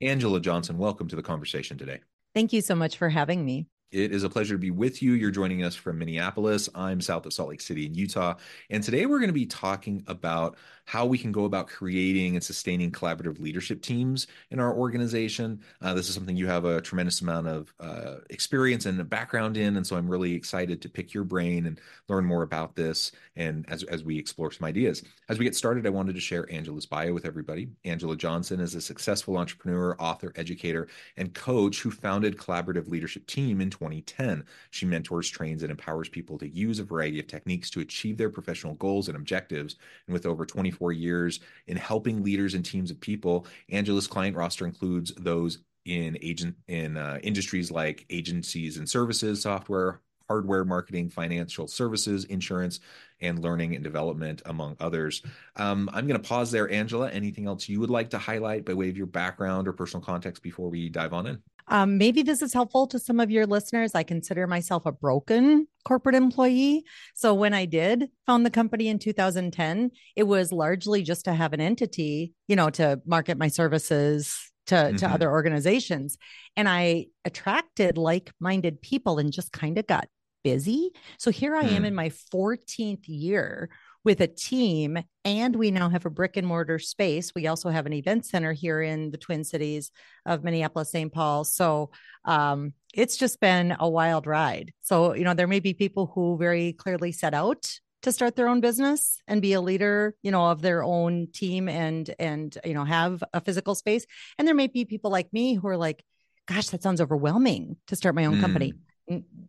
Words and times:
Angela 0.00 0.40
Johnson, 0.40 0.78
welcome 0.78 1.08
to 1.08 1.16
the 1.16 1.22
conversation 1.22 1.76
today. 1.76 2.00
Thank 2.34 2.52
you 2.52 2.60
so 2.60 2.74
much 2.74 2.96
for 2.96 3.08
having 3.08 3.44
me. 3.44 3.66
It 3.90 4.12
is 4.12 4.22
a 4.22 4.28
pleasure 4.28 4.54
to 4.54 4.58
be 4.58 4.70
with 4.70 5.02
you. 5.02 5.14
You're 5.14 5.30
joining 5.30 5.64
us 5.64 5.74
from 5.74 5.98
Minneapolis. 5.98 6.68
I'm 6.74 7.00
south 7.00 7.24
of 7.24 7.32
Salt 7.32 7.48
Lake 7.48 7.62
City 7.62 7.86
in 7.86 7.94
Utah. 7.94 8.34
And 8.68 8.84
today 8.84 9.06
we're 9.06 9.18
going 9.18 9.30
to 9.30 9.32
be 9.32 9.46
talking 9.46 10.04
about 10.06 10.58
how 10.84 11.06
we 11.06 11.18
can 11.18 11.32
go 11.32 11.44
about 11.44 11.68
creating 11.68 12.34
and 12.34 12.42
sustaining 12.44 12.90
collaborative 12.90 13.40
leadership 13.40 13.82
teams 13.82 14.26
in 14.50 14.58
our 14.58 14.74
organization. 14.74 15.60
Uh, 15.82 15.94
this 15.94 16.08
is 16.08 16.14
something 16.14 16.36
you 16.36 16.46
have 16.46 16.64
a 16.64 16.80
tremendous 16.80 17.20
amount 17.20 17.46
of 17.46 17.74
uh, 17.80 18.16
experience 18.28 18.84
and 18.86 19.08
background 19.08 19.56
in. 19.56 19.76
And 19.76 19.86
so 19.86 19.96
I'm 19.96 20.08
really 20.08 20.32
excited 20.32 20.82
to 20.82 20.88
pick 20.88 21.14
your 21.14 21.24
brain 21.24 21.66
and 21.66 21.80
learn 22.08 22.24
more 22.24 22.42
about 22.42 22.74
this 22.74 23.12
and 23.36 23.66
as, 23.68 23.84
as 23.84 24.02
we 24.02 24.18
explore 24.18 24.50
some 24.50 24.66
ideas. 24.66 25.02
As 25.28 25.38
we 25.38 25.44
get 25.44 25.56
started, 25.56 25.86
I 25.86 25.90
wanted 25.90 26.14
to 26.14 26.20
share 26.20 26.50
Angela's 26.52 26.86
bio 26.86 27.12
with 27.12 27.26
everybody. 27.26 27.68
Angela 27.84 28.16
Johnson 28.16 28.60
is 28.60 28.74
a 28.74 28.80
successful 28.80 29.36
entrepreneur, 29.36 29.94
author, 29.98 30.32
educator, 30.36 30.88
and 31.16 31.34
coach 31.34 31.80
who 31.80 31.90
founded 31.90 32.36
Collaborative 32.36 32.88
Leadership 32.88 33.26
Team 33.26 33.60
in 33.60 33.70
2010. 33.78 34.44
She 34.70 34.86
mentors, 34.86 35.28
trains, 35.28 35.62
and 35.62 35.70
empowers 35.70 36.08
people 36.08 36.38
to 36.38 36.48
use 36.48 36.78
a 36.78 36.84
variety 36.84 37.20
of 37.20 37.26
techniques 37.26 37.70
to 37.70 37.80
achieve 37.80 38.16
their 38.16 38.30
professional 38.30 38.74
goals 38.74 39.08
and 39.08 39.16
objectives. 39.16 39.76
And 40.06 40.12
with 40.12 40.26
over 40.26 40.44
24 40.46 40.68
24 40.68 40.92
years 40.92 41.40
in 41.66 41.76
helping 41.76 42.22
leaders 42.22 42.54
and 42.54 42.64
teams 42.64 42.90
of 42.90 43.00
people. 43.00 43.46
Angela's 43.70 44.06
client 44.06 44.36
roster 44.36 44.66
includes 44.66 45.12
those 45.16 45.58
in 45.84 46.18
agent 46.20 46.54
in 46.66 46.96
uh, 46.96 47.18
industries 47.22 47.70
like 47.70 48.04
agencies 48.10 48.76
and 48.76 48.88
services, 48.88 49.42
software, 49.42 50.00
hardware, 50.28 50.64
marketing, 50.64 51.08
financial 51.08 51.66
services, 51.66 52.24
insurance, 52.24 52.80
and 53.20 53.38
learning 53.38 53.74
and 53.74 53.82
development, 53.82 54.42
among 54.44 54.76
others. 54.78 55.22
Um, 55.56 55.88
I'm 55.92 56.06
going 56.06 56.20
to 56.20 56.28
pause 56.28 56.50
there, 56.50 56.70
Angela. 56.70 57.10
Anything 57.10 57.46
else 57.46 57.68
you 57.68 57.80
would 57.80 57.88
like 57.88 58.10
to 58.10 58.18
highlight 58.18 58.66
by 58.66 58.74
way 58.74 58.90
of 58.90 58.96
your 58.96 59.06
background 59.06 59.66
or 59.66 59.72
personal 59.72 60.04
context 60.04 60.42
before 60.42 60.68
we 60.68 60.90
dive 60.90 61.14
on 61.14 61.26
in? 61.26 61.42
Um, 61.68 61.98
maybe 61.98 62.22
this 62.22 62.42
is 62.42 62.52
helpful 62.52 62.86
to 62.88 62.98
some 62.98 63.20
of 63.20 63.30
your 63.30 63.46
listeners. 63.46 63.94
I 63.94 64.02
consider 64.02 64.46
myself 64.46 64.86
a 64.86 64.92
broken 64.92 65.66
corporate 65.84 66.14
employee. 66.14 66.84
So 67.14 67.34
when 67.34 67.54
I 67.54 67.64
did 67.64 68.08
found 68.26 68.44
the 68.44 68.50
company 68.50 68.88
in 68.88 68.98
2010, 68.98 69.90
it 70.16 70.22
was 70.24 70.52
largely 70.52 71.02
just 71.02 71.24
to 71.26 71.34
have 71.34 71.52
an 71.52 71.60
entity, 71.60 72.34
you 72.46 72.56
know, 72.56 72.70
to 72.70 73.00
market 73.06 73.38
my 73.38 73.48
services 73.48 74.50
to, 74.66 74.74
mm-hmm. 74.74 74.96
to 74.96 75.08
other 75.08 75.30
organizations. 75.30 76.18
And 76.56 76.68
I 76.68 77.06
attracted 77.24 77.98
like 77.98 78.32
minded 78.40 78.82
people 78.82 79.18
and 79.18 79.32
just 79.32 79.52
kind 79.52 79.78
of 79.78 79.86
got 79.86 80.08
busy. 80.44 80.90
So 81.18 81.30
here 81.30 81.54
I 81.56 81.64
mm. 81.64 81.72
am 81.72 81.84
in 81.84 81.94
my 81.94 82.10
14th 82.32 83.04
year 83.06 83.70
with 84.08 84.22
a 84.22 84.26
team 84.26 84.98
and 85.26 85.54
we 85.54 85.70
now 85.70 85.90
have 85.90 86.06
a 86.06 86.10
brick 86.10 86.38
and 86.38 86.46
mortar 86.46 86.78
space. 86.78 87.34
We 87.34 87.46
also 87.46 87.68
have 87.68 87.84
an 87.84 87.92
event 87.92 88.24
center 88.24 88.54
here 88.54 88.80
in 88.80 89.10
the 89.10 89.18
twin 89.18 89.44
cities 89.44 89.90
of 90.24 90.42
minneapolis 90.42 90.92
st 90.92 91.12
paul. 91.12 91.44
So 91.44 91.90
um, 92.24 92.72
it's 92.94 93.18
just 93.18 93.38
been 93.38 93.76
a 93.78 93.86
wild 93.86 94.26
ride. 94.26 94.72
So 94.80 95.14
you 95.14 95.24
know 95.24 95.34
there 95.34 95.46
may 95.46 95.60
be 95.60 95.74
people 95.74 96.10
who 96.14 96.38
very 96.38 96.72
clearly 96.72 97.12
set 97.12 97.34
out 97.34 97.70
to 98.00 98.10
start 98.10 98.34
their 98.34 98.48
own 98.48 98.62
business 98.62 99.20
and 99.28 99.42
be 99.42 99.52
a 99.52 99.60
leader 99.60 100.14
you 100.22 100.30
know 100.30 100.46
of 100.46 100.62
their 100.62 100.82
own 100.82 101.28
team 101.34 101.68
and 101.68 102.08
and 102.18 102.56
you 102.64 102.72
know 102.72 102.84
have 102.84 103.22
a 103.34 103.42
physical 103.42 103.74
space. 103.74 104.06
And 104.38 104.48
there 104.48 104.54
may 104.54 104.68
be 104.68 104.86
people 104.86 105.10
like 105.10 105.30
me 105.34 105.52
who 105.52 105.68
are 105.68 105.76
like 105.76 106.02
gosh 106.46 106.68
that 106.68 106.82
sounds 106.82 107.02
overwhelming 107.02 107.76
to 107.88 107.94
start 107.94 108.14
my 108.14 108.24
own 108.24 108.36
mm. 108.36 108.40
company 108.40 108.72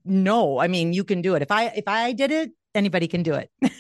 no 0.06 0.58
i 0.58 0.68
mean 0.68 0.92
you 0.92 1.06
can 1.06 1.22
do 1.22 1.36
it. 1.36 1.42
If 1.42 1.52
i 1.52 1.68
if 1.68 1.88
i 1.88 2.12
did 2.12 2.32
it 2.32 2.52
anybody 2.76 3.08
can 3.08 3.24
do 3.24 3.36
it 3.36 3.50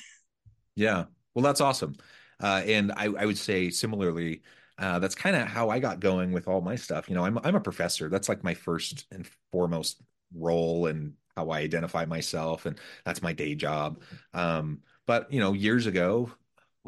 Yeah. 0.79 1.05
Well, 1.33 1.43
that's 1.43 1.61
awesome. 1.61 1.95
Uh, 2.39 2.61
and 2.65 2.91
I, 2.93 3.05
I 3.07 3.25
would 3.25 3.37
say 3.37 3.69
similarly, 3.69 4.43
uh, 4.77 4.99
that's 4.99 5.15
kind 5.15 5.35
of 5.35 5.45
how 5.47 5.69
I 5.69 5.79
got 5.79 5.99
going 5.99 6.31
with 6.31 6.47
all 6.47 6.61
my 6.61 6.75
stuff. 6.77 7.09
You 7.09 7.15
know, 7.15 7.25
I'm 7.25 7.37
I'm 7.39 7.55
a 7.55 7.59
professor. 7.59 8.07
That's 8.09 8.29
like 8.29 8.43
my 8.45 8.53
first 8.53 9.05
and 9.11 9.27
foremost 9.51 10.01
role 10.33 10.87
and 10.87 11.13
how 11.35 11.49
I 11.49 11.59
identify 11.59 12.05
myself, 12.05 12.65
and 12.65 12.79
that's 13.03 13.21
my 13.21 13.33
day 13.33 13.55
job. 13.55 14.01
Um, 14.33 14.79
but 15.05 15.31
you 15.33 15.39
know, 15.41 15.51
years 15.51 15.85
ago, 15.85 16.31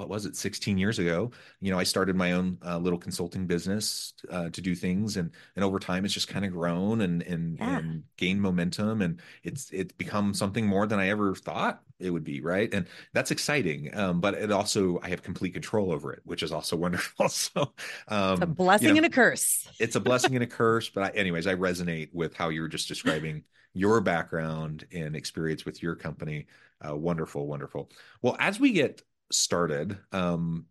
what 0.02 0.10
was 0.10 0.26
it 0.26 0.36
16 0.36 0.80
years 0.80 0.98
ago 0.98 1.30
you 1.60 1.72
know 1.72 1.78
i 1.78 1.84
started 1.84 2.16
my 2.16 2.32
own 2.32 2.58
uh, 2.66 2.78
little 2.78 2.98
consulting 2.98 3.46
business 3.46 4.14
uh, 4.32 4.50
to 4.50 4.60
do 4.60 4.74
things 4.74 5.18
and 5.18 5.30
and 5.56 5.64
over 5.64 5.78
time 5.78 6.06
it's 6.06 6.14
just 6.14 6.28
kind 6.28 6.44
of 6.44 6.52
grown 6.52 7.02
and 7.02 7.22
and, 7.22 7.58
yeah. 7.60 7.78
and 7.78 8.04
gained 8.18 8.42
momentum 8.42 9.04
and 9.04 9.22
it's 9.44 9.70
it's 9.72 9.94
become 9.94 10.34
something 10.34 10.66
more 10.66 10.88
than 10.88 11.00
i 11.00 11.10
ever 11.10 11.36
thought 11.36 11.82
it 12.00 12.10
would 12.10 12.24
be 12.24 12.42
right? 12.42 12.74
And 12.74 12.88
that's 13.14 13.30
exciting 13.30 13.96
um, 13.96 14.20
but 14.20 14.34
it 14.34 14.52
also 14.52 15.00
i 15.04 15.10
have 15.10 15.22
complete 15.22 15.54
control 15.54 15.92
over 15.92 16.12
it 16.14 16.22
which 16.24 16.42
is 16.42 16.52
also 16.52 16.76
wonderful 16.86 17.30
so 17.30 17.74
um, 18.08 18.34
it's 18.34 18.42
a 18.42 18.48
blessing 18.48 18.88
you 18.88 18.94
know, 18.96 18.98
and 18.98 19.06
a 19.06 19.10
curse. 19.10 19.68
it's 19.80 19.96
a 19.96 20.00
blessing 20.00 20.34
and 20.36 20.44
a 20.44 20.48
curse 20.62 20.90
but 20.90 21.04
I, 21.04 21.10
anyways 21.10 21.46
i 21.46 21.54
resonate 21.54 22.10
with 22.12 22.36
how 22.36 22.50
you 22.50 22.62
were 22.62 22.68
just 22.68 22.88
describing 22.88 23.44
your 23.74 24.02
background 24.02 24.86
and 24.92 25.16
experience 25.16 25.64
with 25.64 25.84
your 25.84 25.96
company 25.96 26.48
uh, 26.88 26.96
wonderful 26.96 27.48
wonderful. 27.48 27.90
Well 28.22 28.36
as 28.40 28.60
we 28.60 28.72
get 28.72 29.02
started, 29.34 29.98
um, 30.12 30.66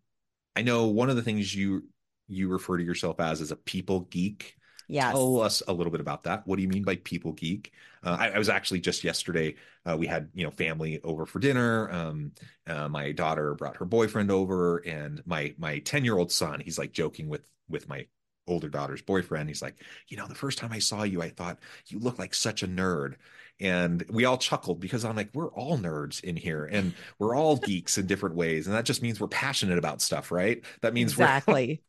I 0.55 0.61
know 0.61 0.87
one 0.87 1.09
of 1.09 1.15
the 1.15 1.21
things 1.21 1.53
you 1.55 1.83
you 2.27 2.47
refer 2.47 2.77
to 2.77 2.83
yourself 2.83 3.19
as 3.19 3.41
is 3.41 3.51
a 3.51 3.55
people 3.55 4.01
geek. 4.01 4.55
Yes. 4.87 5.13
Tell 5.13 5.41
us 5.41 5.63
a 5.67 5.73
little 5.73 5.91
bit 5.91 6.01
about 6.01 6.23
that. 6.23 6.45
What 6.45 6.57
do 6.57 6.61
you 6.61 6.67
mean 6.67 6.83
by 6.83 6.97
people 6.97 7.31
geek? 7.31 7.71
Uh, 8.03 8.17
I, 8.19 8.29
I, 8.31 8.37
was 8.37 8.49
actually 8.49 8.81
just 8.81 9.03
yesterday. 9.03 9.55
Uh, 9.85 9.95
we 9.97 10.05
had 10.05 10.29
you 10.33 10.43
know 10.43 10.51
family 10.51 10.99
over 11.03 11.25
for 11.25 11.39
dinner. 11.39 11.89
Um, 11.91 12.31
uh, 12.67 12.89
my 12.89 13.11
daughter 13.11 13.55
brought 13.55 13.77
her 13.77 13.85
boyfriend 13.85 14.31
over, 14.31 14.77
and 14.79 15.21
my 15.25 15.53
my 15.57 15.79
ten 15.79 16.03
year 16.03 16.17
old 16.17 16.31
son. 16.31 16.59
He's 16.59 16.77
like 16.77 16.91
joking 16.91 17.29
with 17.29 17.41
with 17.69 17.87
my 17.87 18.05
older 18.47 18.69
daughter's 18.69 19.01
boyfriend. 19.01 19.49
He's 19.49 19.61
like, 19.61 19.75
you 20.07 20.17
know, 20.17 20.27
the 20.27 20.35
first 20.35 20.57
time 20.57 20.71
I 20.71 20.79
saw 20.79 21.03
you, 21.03 21.21
I 21.21 21.29
thought 21.29 21.59
you 21.87 21.99
look 21.99 22.19
like 22.19 22.33
such 22.33 22.63
a 22.63 22.67
nerd 22.67 23.15
and 23.59 24.03
we 24.09 24.25
all 24.25 24.37
chuckled 24.37 24.79
because 24.79 25.05
I'm 25.05 25.15
like, 25.15 25.29
we're 25.33 25.51
all 25.51 25.77
nerds 25.77 26.23
in 26.23 26.35
here 26.35 26.65
and 26.65 26.93
we're 27.19 27.35
all 27.35 27.57
geeks 27.57 27.97
in 27.97 28.07
different 28.07 28.35
ways. 28.35 28.67
And 28.67 28.75
that 28.75 28.85
just 28.85 29.03
means 29.03 29.19
we're 29.19 29.27
passionate 29.27 29.77
about 29.77 30.01
stuff, 30.01 30.31
right? 30.31 30.63
That 30.81 30.93
means 30.93 31.11
exactly. 31.13 31.83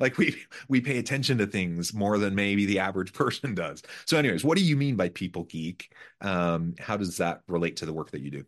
like 0.00 0.18
we 0.18 0.36
we 0.68 0.80
pay 0.80 0.98
attention 0.98 1.38
to 1.38 1.46
things 1.46 1.94
more 1.94 2.18
than 2.18 2.34
maybe 2.34 2.66
the 2.66 2.80
average 2.80 3.12
person 3.14 3.54
does. 3.54 3.82
So, 4.06 4.18
anyways, 4.18 4.44
what 4.44 4.58
do 4.58 4.64
you 4.64 4.76
mean 4.76 4.96
by 4.96 5.08
people 5.08 5.44
geek? 5.44 5.94
Um, 6.20 6.74
how 6.78 6.96
does 6.96 7.16
that 7.18 7.42
relate 7.48 7.76
to 7.76 7.86
the 7.86 7.92
work 7.92 8.10
that 8.10 8.20
you 8.20 8.30
do? 8.30 8.44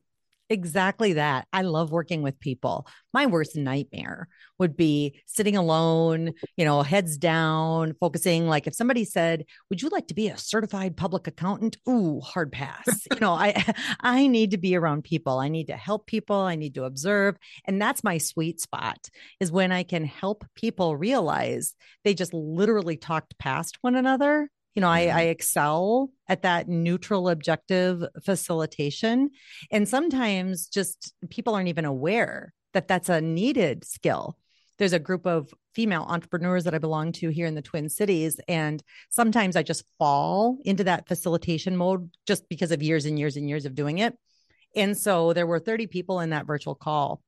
Exactly 0.48 1.14
that. 1.14 1.48
I 1.52 1.62
love 1.62 1.90
working 1.90 2.22
with 2.22 2.38
people. 2.38 2.86
My 3.12 3.26
worst 3.26 3.56
nightmare 3.56 4.28
would 4.60 4.76
be 4.76 5.20
sitting 5.26 5.56
alone, 5.56 6.34
you 6.56 6.64
know, 6.64 6.82
heads 6.82 7.18
down, 7.18 7.94
focusing. 7.98 8.46
Like 8.46 8.68
if 8.68 8.74
somebody 8.74 9.04
said, 9.04 9.44
"Would 9.70 9.82
you 9.82 9.88
like 9.88 10.06
to 10.06 10.14
be 10.14 10.28
a 10.28 10.38
certified 10.38 10.96
public 10.96 11.26
accountant?" 11.26 11.76
Ooh, 11.88 12.20
hard 12.20 12.52
pass. 12.52 12.86
you 13.12 13.18
know, 13.18 13.32
I 13.32 13.64
I 14.00 14.28
need 14.28 14.52
to 14.52 14.56
be 14.58 14.76
around 14.76 15.02
people. 15.02 15.38
I 15.40 15.48
need 15.48 15.66
to 15.66 15.76
help 15.76 16.06
people. 16.06 16.36
I 16.36 16.54
need 16.54 16.74
to 16.76 16.84
observe, 16.84 17.36
and 17.64 17.82
that's 17.82 18.04
my 18.04 18.18
sweet 18.18 18.60
spot. 18.60 19.08
Is 19.40 19.50
when 19.50 19.72
I 19.72 19.82
can 19.82 20.04
help 20.04 20.44
people 20.54 20.96
realize 20.96 21.74
they 22.04 22.14
just 22.14 22.32
literally 22.32 22.96
talked 22.96 23.36
past 23.38 23.78
one 23.80 23.96
another 23.96 24.48
you 24.76 24.82
know, 24.82 24.88
I, 24.88 25.00
I 25.00 25.08
mm-hmm. 25.08 25.30
excel 25.30 26.10
at 26.28 26.42
that 26.42 26.68
neutral 26.68 27.30
objective 27.30 28.04
facilitation. 28.22 29.30
And 29.72 29.88
sometimes 29.88 30.68
just 30.68 31.14
people 31.30 31.54
aren't 31.54 31.68
even 31.68 31.86
aware 31.86 32.52
that 32.74 32.86
that's 32.86 33.08
a 33.08 33.22
needed 33.22 33.84
skill. 33.84 34.36
There's 34.78 34.92
a 34.92 34.98
group 34.98 35.26
of 35.26 35.52
female 35.74 36.04
entrepreneurs 36.06 36.64
that 36.64 36.74
I 36.74 36.78
belong 36.78 37.12
to 37.12 37.30
here 37.30 37.46
in 37.46 37.54
the 37.54 37.62
Twin 37.62 37.88
Cities. 37.88 38.38
And 38.48 38.82
sometimes 39.08 39.56
I 39.56 39.62
just 39.62 39.84
fall 39.98 40.58
into 40.66 40.84
that 40.84 41.08
facilitation 41.08 41.74
mode 41.74 42.10
just 42.26 42.46
because 42.50 42.70
of 42.70 42.82
years 42.82 43.06
and 43.06 43.18
years 43.18 43.36
and 43.36 43.48
years 43.48 43.64
of 43.64 43.74
doing 43.74 43.98
it. 43.98 44.14
And 44.74 44.96
so 44.96 45.32
there 45.32 45.46
were 45.46 45.58
30 45.58 45.86
people 45.86 46.20
in 46.20 46.30
that 46.30 46.46
virtual 46.46 46.74
call. 46.74 47.22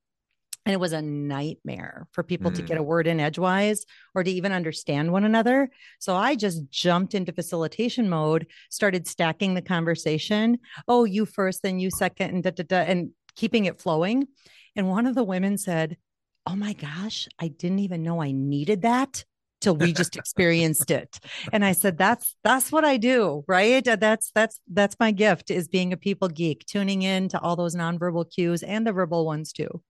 And 0.65 0.73
it 0.73 0.79
was 0.79 0.93
a 0.93 1.01
nightmare 1.01 2.07
for 2.11 2.23
people 2.23 2.51
mm. 2.51 2.55
to 2.55 2.61
get 2.61 2.77
a 2.77 2.83
word 2.83 3.07
in 3.07 3.19
edgewise 3.19 3.85
or 4.13 4.23
to 4.23 4.29
even 4.29 4.51
understand 4.51 5.11
one 5.11 5.23
another. 5.23 5.69
So 5.99 6.15
I 6.15 6.35
just 6.35 6.69
jumped 6.69 7.15
into 7.15 7.31
facilitation 7.31 8.09
mode, 8.09 8.47
started 8.69 9.07
stacking 9.07 9.53
the 9.53 9.61
conversation. 9.61 10.59
Oh, 10.87 11.05
you 11.05 11.25
first, 11.25 11.63
then 11.63 11.79
you 11.79 11.89
second, 11.89 12.31
and 12.31 12.43
da, 12.43 12.51
da, 12.51 12.63
da, 12.63 12.77
and 12.79 13.11
keeping 13.35 13.65
it 13.65 13.81
flowing. 13.81 14.27
And 14.75 14.89
one 14.89 15.05
of 15.05 15.15
the 15.15 15.23
women 15.23 15.57
said, 15.57 15.97
Oh 16.45 16.55
my 16.55 16.73
gosh, 16.73 17.27
I 17.39 17.47
didn't 17.49 17.79
even 17.79 18.03
know 18.03 18.21
I 18.21 18.31
needed 18.31 18.81
that 18.81 19.23
till 19.61 19.75
we 19.75 19.93
just 19.93 20.15
experienced 20.15 20.89
it 20.91 21.19
and 21.51 21.63
i 21.65 21.71
said 21.71 21.97
that's 21.97 22.35
that's 22.43 22.71
what 22.71 22.85
i 22.85 22.97
do 22.97 23.43
right 23.47 23.83
that's 23.99 24.31
that's 24.33 24.59
that's 24.71 24.95
my 24.99 25.11
gift 25.11 25.51
is 25.51 25.67
being 25.67 25.93
a 25.93 25.97
people 25.97 26.27
geek 26.27 26.65
tuning 26.65 27.01
in 27.01 27.27
to 27.27 27.39
all 27.41 27.55
those 27.55 27.75
nonverbal 27.75 28.29
cues 28.33 28.63
and 28.63 28.85
the 28.85 28.93
verbal 28.93 29.25
ones 29.25 29.51
too 29.51 29.81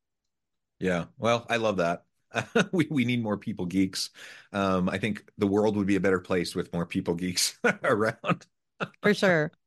yeah. 0.80 1.06
Well, 1.18 1.46
I 1.50 1.58
love 1.58 1.78
that. 1.78 2.06
we 2.72 2.88
we 2.90 3.06
need 3.06 3.24
more 3.24 3.38
people 3.38 3.66
geeks. 3.66 4.12
Um, 4.54 4.90
I 4.90 4.98
think 4.98 5.24
the 5.38 5.48
world 5.48 5.76
would 5.78 5.88
be 5.88 5.96
a 5.96 6.00
better 6.00 6.20
place 6.20 6.56
with 6.56 6.72
more 6.74 6.86
people 6.86 7.16
geeks 7.16 7.58
around. 7.84 8.46
For 9.02 9.14
sure. 9.14 9.52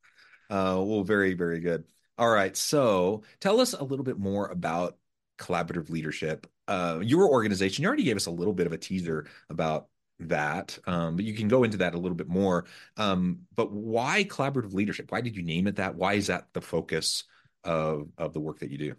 Uh, 0.50 0.76
well, 0.84 1.02
very 1.02 1.32
very 1.32 1.60
good. 1.60 1.82
All 2.18 2.28
right. 2.28 2.54
So 2.54 3.22
tell 3.40 3.58
us 3.58 3.72
a 3.72 3.82
little 3.82 4.04
bit 4.04 4.18
more 4.18 4.48
about 4.48 4.98
collaborative 5.38 5.88
leadership. 5.88 6.46
Uh, 6.68 7.00
your 7.02 7.26
organization. 7.30 7.82
You 7.82 7.88
already 7.88 8.02
gave 8.04 8.16
us 8.16 8.26
a 8.26 8.30
little 8.30 8.52
bit 8.52 8.66
of 8.66 8.74
a 8.74 8.76
teaser 8.76 9.28
about 9.48 9.88
that, 10.20 10.78
um, 10.86 11.16
but 11.16 11.24
you 11.24 11.32
can 11.32 11.48
go 11.48 11.64
into 11.64 11.78
that 11.78 11.94
a 11.94 11.98
little 11.98 12.16
bit 12.16 12.28
more. 12.28 12.66
Um, 12.98 13.46
but 13.56 13.72
why 13.72 14.24
collaborative 14.24 14.74
leadership? 14.74 15.10
Why 15.10 15.22
did 15.22 15.36
you 15.36 15.42
name 15.42 15.66
it 15.66 15.76
that? 15.76 15.94
Why 15.94 16.14
is 16.14 16.26
that 16.26 16.48
the 16.52 16.60
focus 16.60 17.24
of 17.64 18.10
of 18.18 18.34
the 18.34 18.40
work 18.40 18.58
that 18.58 18.70
you 18.70 18.78
do? 18.78 18.94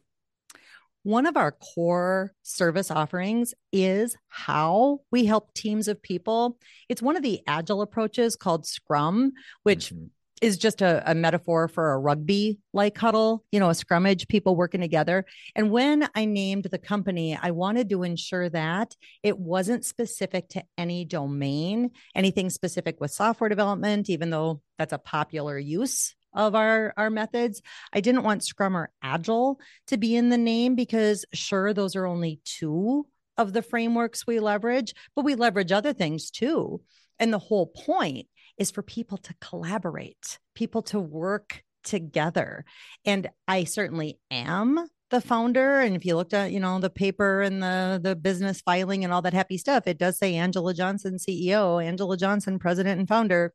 One 1.04 1.26
of 1.26 1.36
our 1.36 1.52
core 1.52 2.34
service 2.44 2.90
offerings 2.90 3.54
is 3.74 4.16
how 4.30 5.02
we 5.12 5.26
help 5.26 5.54
teams 5.54 5.90
of 5.90 6.02
people. 6.02 6.58
It's 6.88 7.02
one 7.02 7.18
of 7.18 7.24
the 7.24 7.42
agile 7.46 7.82
approaches 7.82 8.38
called 8.38 8.66
Scrum, 8.66 9.34
which 9.64 9.90
mm-hmm. 9.90 10.06
is 10.42 10.58
just 10.58 10.82
a, 10.82 11.04
a, 11.06 11.14
metaphor 11.14 11.68
for 11.68 11.92
a 11.92 12.00
rugby 12.00 12.60
like 12.72 12.98
huddle, 12.98 13.44
you 13.52 13.60
know, 13.60 13.70
a 13.70 13.74
scrummage, 13.74 14.30
people 14.30 14.56
working 14.56 14.80
together. 14.80 15.26
And 15.56 15.72
when 15.72 16.08
I 16.16 16.24
named 16.24 16.68
the 16.72 16.80
company, 16.80 17.38
I 17.40 17.52
wanted 17.52 17.90
to 17.90 18.04
ensure 18.04 18.48
that 18.50 18.96
it 19.24 19.38
wasn't 19.38 19.84
specific 19.84 20.48
to 20.50 20.64
any 20.78 21.04
domain, 21.04 21.92
anything 22.16 22.50
specific 22.50 23.02
with 23.02 23.12
software 23.12 23.50
development, 23.50 24.10
even 24.10 24.30
though 24.30 24.62
that's 24.78 24.94
a 24.94 24.98
popular 24.98 25.60
use 25.60 26.16
of 26.34 26.56
our 26.56 26.94
our 26.98 27.10
methods. 27.10 27.62
I 27.92 28.02
didn't 28.02 28.24
want 28.24 28.44
Scrum 28.44 28.76
or 28.76 28.92
Agile 29.02 29.60
to 29.88 29.98
be 29.98 30.16
in 30.16 30.30
the 30.30 30.38
name 30.38 30.76
because 30.76 31.26
sure 31.34 31.74
those 31.74 31.96
are 31.96 32.06
only 32.06 32.40
two 32.46 33.08
of 33.38 33.54
the 33.54 33.62
frameworks 33.62 34.28
we 34.28 34.40
leverage, 34.40 34.94
but 35.16 35.26
we 35.26 35.36
leverage 35.36 35.72
other 35.72 35.94
things 35.94 36.30
too. 36.30 36.82
And 37.20 37.34
the 37.34 37.40
whole 37.40 37.68
point 37.68 38.28
is 38.58 38.72
for 38.72 38.84
people 38.84 39.18
to 39.18 39.34
collaborate, 39.42 40.40
people 40.54 40.84
to 40.84 41.00
work 41.00 41.64
together. 41.84 42.66
And 43.06 43.30
I 43.48 43.64
certainly 43.64 44.20
am 44.32 44.88
the 45.14 45.22
founder 45.22 45.80
and 45.80 45.96
if 45.96 46.06
you 46.06 46.16
looked 46.16 46.34
at 46.34 46.52
you 46.52 46.60
know 46.60 46.80
the 46.80 46.90
paper 46.90 47.44
and 47.44 47.62
the 47.62 48.00
the 48.02 48.16
business 48.16 48.62
filing 48.62 49.04
and 49.04 49.14
all 49.14 49.22
that 49.22 49.32
happy 49.32 49.60
stuff 49.60 49.86
it 49.86 50.00
does 50.00 50.18
say 50.18 50.34
angela 50.34 50.74
johnson 50.74 51.18
ceo 51.18 51.84
angela 51.86 52.18
johnson 52.18 52.58
president 52.58 52.98
and 52.98 53.08
founder 53.08 53.54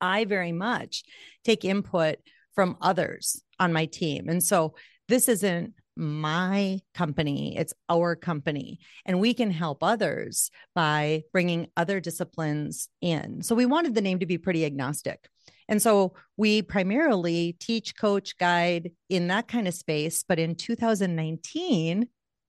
I 0.00 0.24
very 0.24 0.52
much 0.52 1.04
take 1.44 1.64
input 1.64 2.16
from 2.54 2.76
others 2.80 3.42
on 3.58 3.72
my 3.72 3.86
team. 3.86 4.28
And 4.28 4.42
so 4.42 4.74
this 5.08 5.28
isn't 5.28 5.74
my 5.96 6.78
company, 6.94 7.56
it's 7.56 7.72
our 7.88 8.14
company. 8.16 8.80
And 9.06 9.18
we 9.18 9.32
can 9.32 9.50
help 9.50 9.82
others 9.82 10.50
by 10.74 11.22
bringing 11.32 11.68
other 11.76 12.00
disciplines 12.00 12.88
in. 13.00 13.42
So 13.42 13.54
we 13.54 13.66
wanted 13.66 13.94
the 13.94 14.02
name 14.02 14.18
to 14.18 14.26
be 14.26 14.36
pretty 14.36 14.64
agnostic. 14.66 15.28
And 15.68 15.80
so 15.80 16.14
we 16.36 16.62
primarily 16.62 17.56
teach, 17.58 17.96
coach, 17.96 18.36
guide 18.36 18.92
in 19.08 19.28
that 19.28 19.48
kind 19.48 19.66
of 19.66 19.74
space. 19.74 20.22
But 20.26 20.38
in 20.38 20.54
2019, 20.54 22.08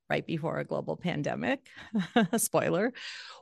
right 0.09 0.25
before 0.25 0.59
a 0.59 0.65
global 0.65 0.97
pandemic, 0.97 1.65
spoiler, 2.37 2.93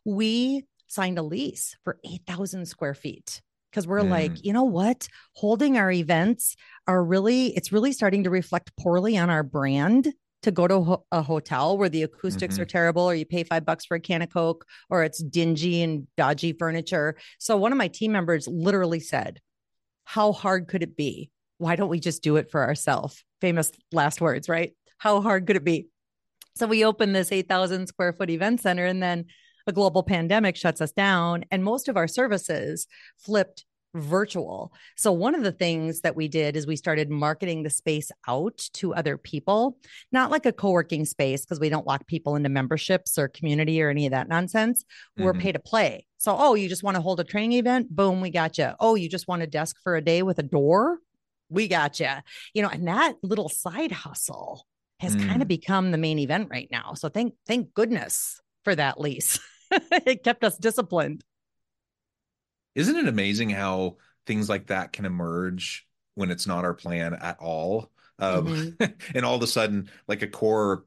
we 0.06 0.66
signed 0.88 1.18
a 1.18 1.24
lease 1.24 1.76
for 1.84 2.00
8,000 2.06 2.68
square 2.68 2.94
feet 2.94 3.42
because 3.76 3.88
we're 3.88 4.00
mm. 4.00 4.10
like, 4.10 4.46
you 4.46 4.54
know 4.54 4.64
what? 4.64 5.10
Holding 5.34 5.78
our 5.78 5.92
events 5.92 6.56
are 6.88 7.04
really, 7.04 7.48
it's 7.48 7.74
really 7.74 7.92
starting 7.92 8.24
to 8.24 8.30
reflect 8.30 8.72
poorly 8.78 9.18
on 9.18 9.30
our 9.30 9.44
brand 9.44 10.14
to 10.44 10.52
go 10.52 10.66
to 10.66 11.00
a 11.12 11.22
hotel 11.22 11.78
where 11.78 11.90
the 11.90 12.04
acoustics 12.04 12.54
mm-hmm. 12.54 12.62
are 12.62 12.66
terrible 12.66 13.02
or 13.02 13.14
you 13.14 13.26
pay 13.26 13.44
five 13.44 13.66
bucks 13.66 13.84
for 13.84 13.96
a 13.96 14.00
can 14.00 14.22
of 14.22 14.32
coke 14.32 14.66
or 14.90 15.04
it's 15.04 15.22
dingy 15.22 15.82
and 15.82 16.08
dodgy 16.16 16.54
furniture 16.54 17.18
so 17.40 17.58
one 17.58 17.72
of 17.72 17.80
my 17.80 17.88
team 17.88 18.12
members 18.12 18.48
literally 18.48 19.00
said 19.00 19.40
how 20.04 20.32
hard 20.32 20.68
could 20.68 20.84
it 20.84 20.96
be 20.96 21.32
why 21.58 21.76
don't 21.76 21.90
we 21.90 22.00
just 22.00 22.22
do 22.22 22.36
it 22.36 22.52
for 22.52 22.62
ourselves 22.62 23.24
famous 23.42 23.72
last 23.92 24.22
words 24.22 24.48
right 24.48 24.74
how 25.00 25.20
hard 25.20 25.48
could 25.48 25.56
it 25.56 25.64
be 25.64 25.88
so 26.56 26.68
we 26.68 26.86
opened 26.86 27.16
this 27.16 27.32
8000 27.32 27.88
square 27.88 28.14
foot 28.14 28.30
event 28.30 28.62
center 28.62 28.86
and 28.86 29.02
then 29.02 29.26
a 29.68 29.72
global 29.72 30.04
pandemic 30.04 30.56
shuts 30.56 30.82
us 30.82 30.92
down 30.92 31.46
and 31.52 31.64
most 31.64 31.88
of 31.88 31.98
our 31.98 32.08
services 32.08 32.88
flipped 33.18 33.66
virtual. 33.96 34.74
So 34.98 35.12
one 35.12 35.36
of 35.36 35.44
the 35.44 35.52
things 35.52 36.02
that 36.02 36.16
we 36.16 36.28
did 36.28 36.56
is 36.56 36.68
we 36.68 36.76
started 36.76 37.10
marketing 37.10 37.64
the 37.64 37.70
space 37.70 38.12
out 38.28 38.58
to 38.74 38.94
other 38.94 39.18
people, 39.18 39.78
not 40.12 40.32
like 40.32 40.46
a 40.46 40.52
co-working 40.52 41.06
space 41.06 41.42
because 41.42 41.60
we 41.60 41.70
don't 41.70 41.88
lock 41.88 42.06
people 42.08 42.36
into 42.36 42.50
memberships 42.50 43.18
or 43.18 43.28
community 43.28 43.82
or 43.82 43.90
any 43.90 44.06
of 44.06 44.12
that 44.12 44.28
nonsense. 44.28 44.84
We're 45.18 45.32
mm-hmm. 45.32 45.42
pay 45.42 45.52
to 45.54 45.60
play. 45.60 46.06
So 46.18 46.36
oh, 46.38 46.56
you 46.56 46.70
just 46.70 46.84
want 46.84 46.96
to 46.96 47.02
hold 47.02 47.20
a 47.20 47.24
training 47.24 47.58
event? 47.58 47.96
Boom, 47.96 48.22
we 48.22 48.30
got 48.30 48.58
you. 48.58 48.72
Oh, 48.80 48.96
you 48.96 49.10
just 49.10 49.28
want 49.28 49.44
a 49.44 49.48
desk 49.48 49.78
for 49.82 49.96
a 49.96 50.02
day 50.02 50.22
with 50.22 50.40
a 50.40 50.44
door? 50.44 51.00
We 51.50 51.68
got 51.68 52.00
you. 52.00 52.10
You 52.54 52.64
know, 52.64 52.70
and 52.70 52.88
that 52.88 53.16
little 53.24 53.50
side 53.50 53.92
hustle 53.92 54.66
has 55.00 55.16
mm. 55.16 55.28
kind 55.28 55.42
of 55.42 55.48
become 55.48 55.92
the 55.92 55.98
main 55.98 56.20
event 56.20 56.50
right 56.52 56.68
now. 56.72 56.94
So 56.94 57.10
thank 57.10 57.34
thank 57.48 57.74
goodness 57.74 58.42
for 58.64 58.76
that 58.76 59.00
lease. 59.00 59.40
it 60.06 60.24
kept 60.24 60.44
us 60.44 60.58
disciplined. 60.58 61.24
Isn't 62.76 62.98
it 62.98 63.08
amazing 63.08 63.50
how 63.50 63.98
things 64.26 64.50
like 64.50 64.68
that 64.68 64.92
can 64.92 65.06
emerge 65.06 65.88
when 66.16 66.32
it's 66.32 66.48
not 66.48 66.66
our 66.66 66.74
plan 66.74 67.14
at 67.14 67.40
all? 67.40 67.92
Um, 68.20 68.48
mm-hmm. 68.48 68.86
and 69.16 69.26
all 69.26 69.36
of 69.36 69.42
a 69.42 69.48
sudden, 69.48 69.90
like 70.08 70.22
a 70.22 70.28
core 70.28 70.86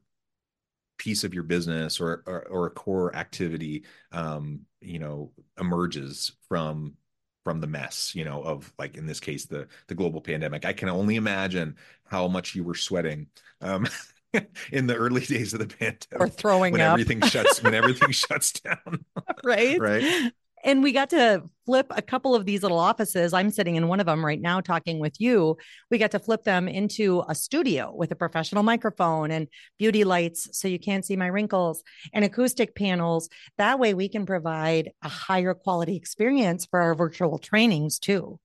piece 0.97 1.23
of 1.23 1.33
your 1.33 1.43
business 1.43 1.99
or 1.99 2.23
or, 2.27 2.47
or 2.47 2.67
a 2.67 2.71
core 2.71 3.15
activity, 3.15 3.85
um, 4.11 4.61
you 4.81 4.99
know, 4.99 5.31
emerges 5.59 6.33
from 6.47 6.95
from 7.43 7.61
the 7.61 7.67
mess, 7.67 8.13
you 8.13 8.25
know, 8.25 8.43
of 8.43 8.71
like 8.77 8.97
in 8.97 9.05
this 9.05 9.19
case 9.19 9.45
the 9.45 9.67
the 9.87 9.95
global 9.95 10.21
pandemic. 10.21 10.65
I 10.65 10.73
can 10.73 10.89
only 10.89 11.15
imagine 11.15 11.75
how 12.05 12.27
much 12.27 12.53
you 12.53 12.63
were 12.63 12.75
sweating. 12.75 13.27
Um, 13.61 13.87
in 14.71 14.87
the 14.87 14.95
early 14.95 15.21
days 15.21 15.53
of 15.53 15.59
the 15.59 15.67
pandemic 15.67 16.07
or 16.19 16.27
throwing 16.27 16.73
when 16.73 16.81
up. 16.81 16.93
everything 16.93 17.21
shuts 17.21 17.63
when 17.63 17.73
everything 17.75 18.11
shuts 18.11 18.53
down 18.53 19.05
right 19.43 19.79
right 19.79 20.31
and 20.63 20.83
we 20.83 20.91
got 20.91 21.09
to 21.11 21.43
flip 21.65 21.87
a 21.91 22.01
couple 22.01 22.35
of 22.35 22.45
these 22.45 22.63
little 22.63 22.79
offices. 22.79 23.33
I'm 23.33 23.51
sitting 23.51 23.75
in 23.75 23.87
one 23.87 23.99
of 23.99 24.05
them 24.05 24.25
right 24.25 24.41
now 24.41 24.59
talking 24.59 24.99
with 24.99 25.19
you. 25.19 25.57
We 25.89 25.97
got 25.97 26.11
to 26.11 26.19
flip 26.19 26.43
them 26.43 26.67
into 26.67 27.23
a 27.27 27.35
studio 27.35 27.93
with 27.95 28.11
a 28.11 28.15
professional 28.15 28.63
microphone 28.63 29.31
and 29.31 29.47
beauty 29.77 30.03
lights 30.03 30.49
so 30.51 30.67
you 30.67 30.79
can't 30.79 31.05
see 31.05 31.15
my 31.15 31.27
wrinkles 31.27 31.83
and 32.13 32.25
acoustic 32.25 32.75
panels. 32.75 33.29
That 33.57 33.79
way 33.79 33.93
we 33.93 34.09
can 34.09 34.25
provide 34.25 34.91
a 35.01 35.09
higher 35.09 35.53
quality 35.53 35.95
experience 35.95 36.65
for 36.65 36.81
our 36.81 36.95
virtual 36.95 37.37
trainings 37.37 37.99
too. 37.99 38.39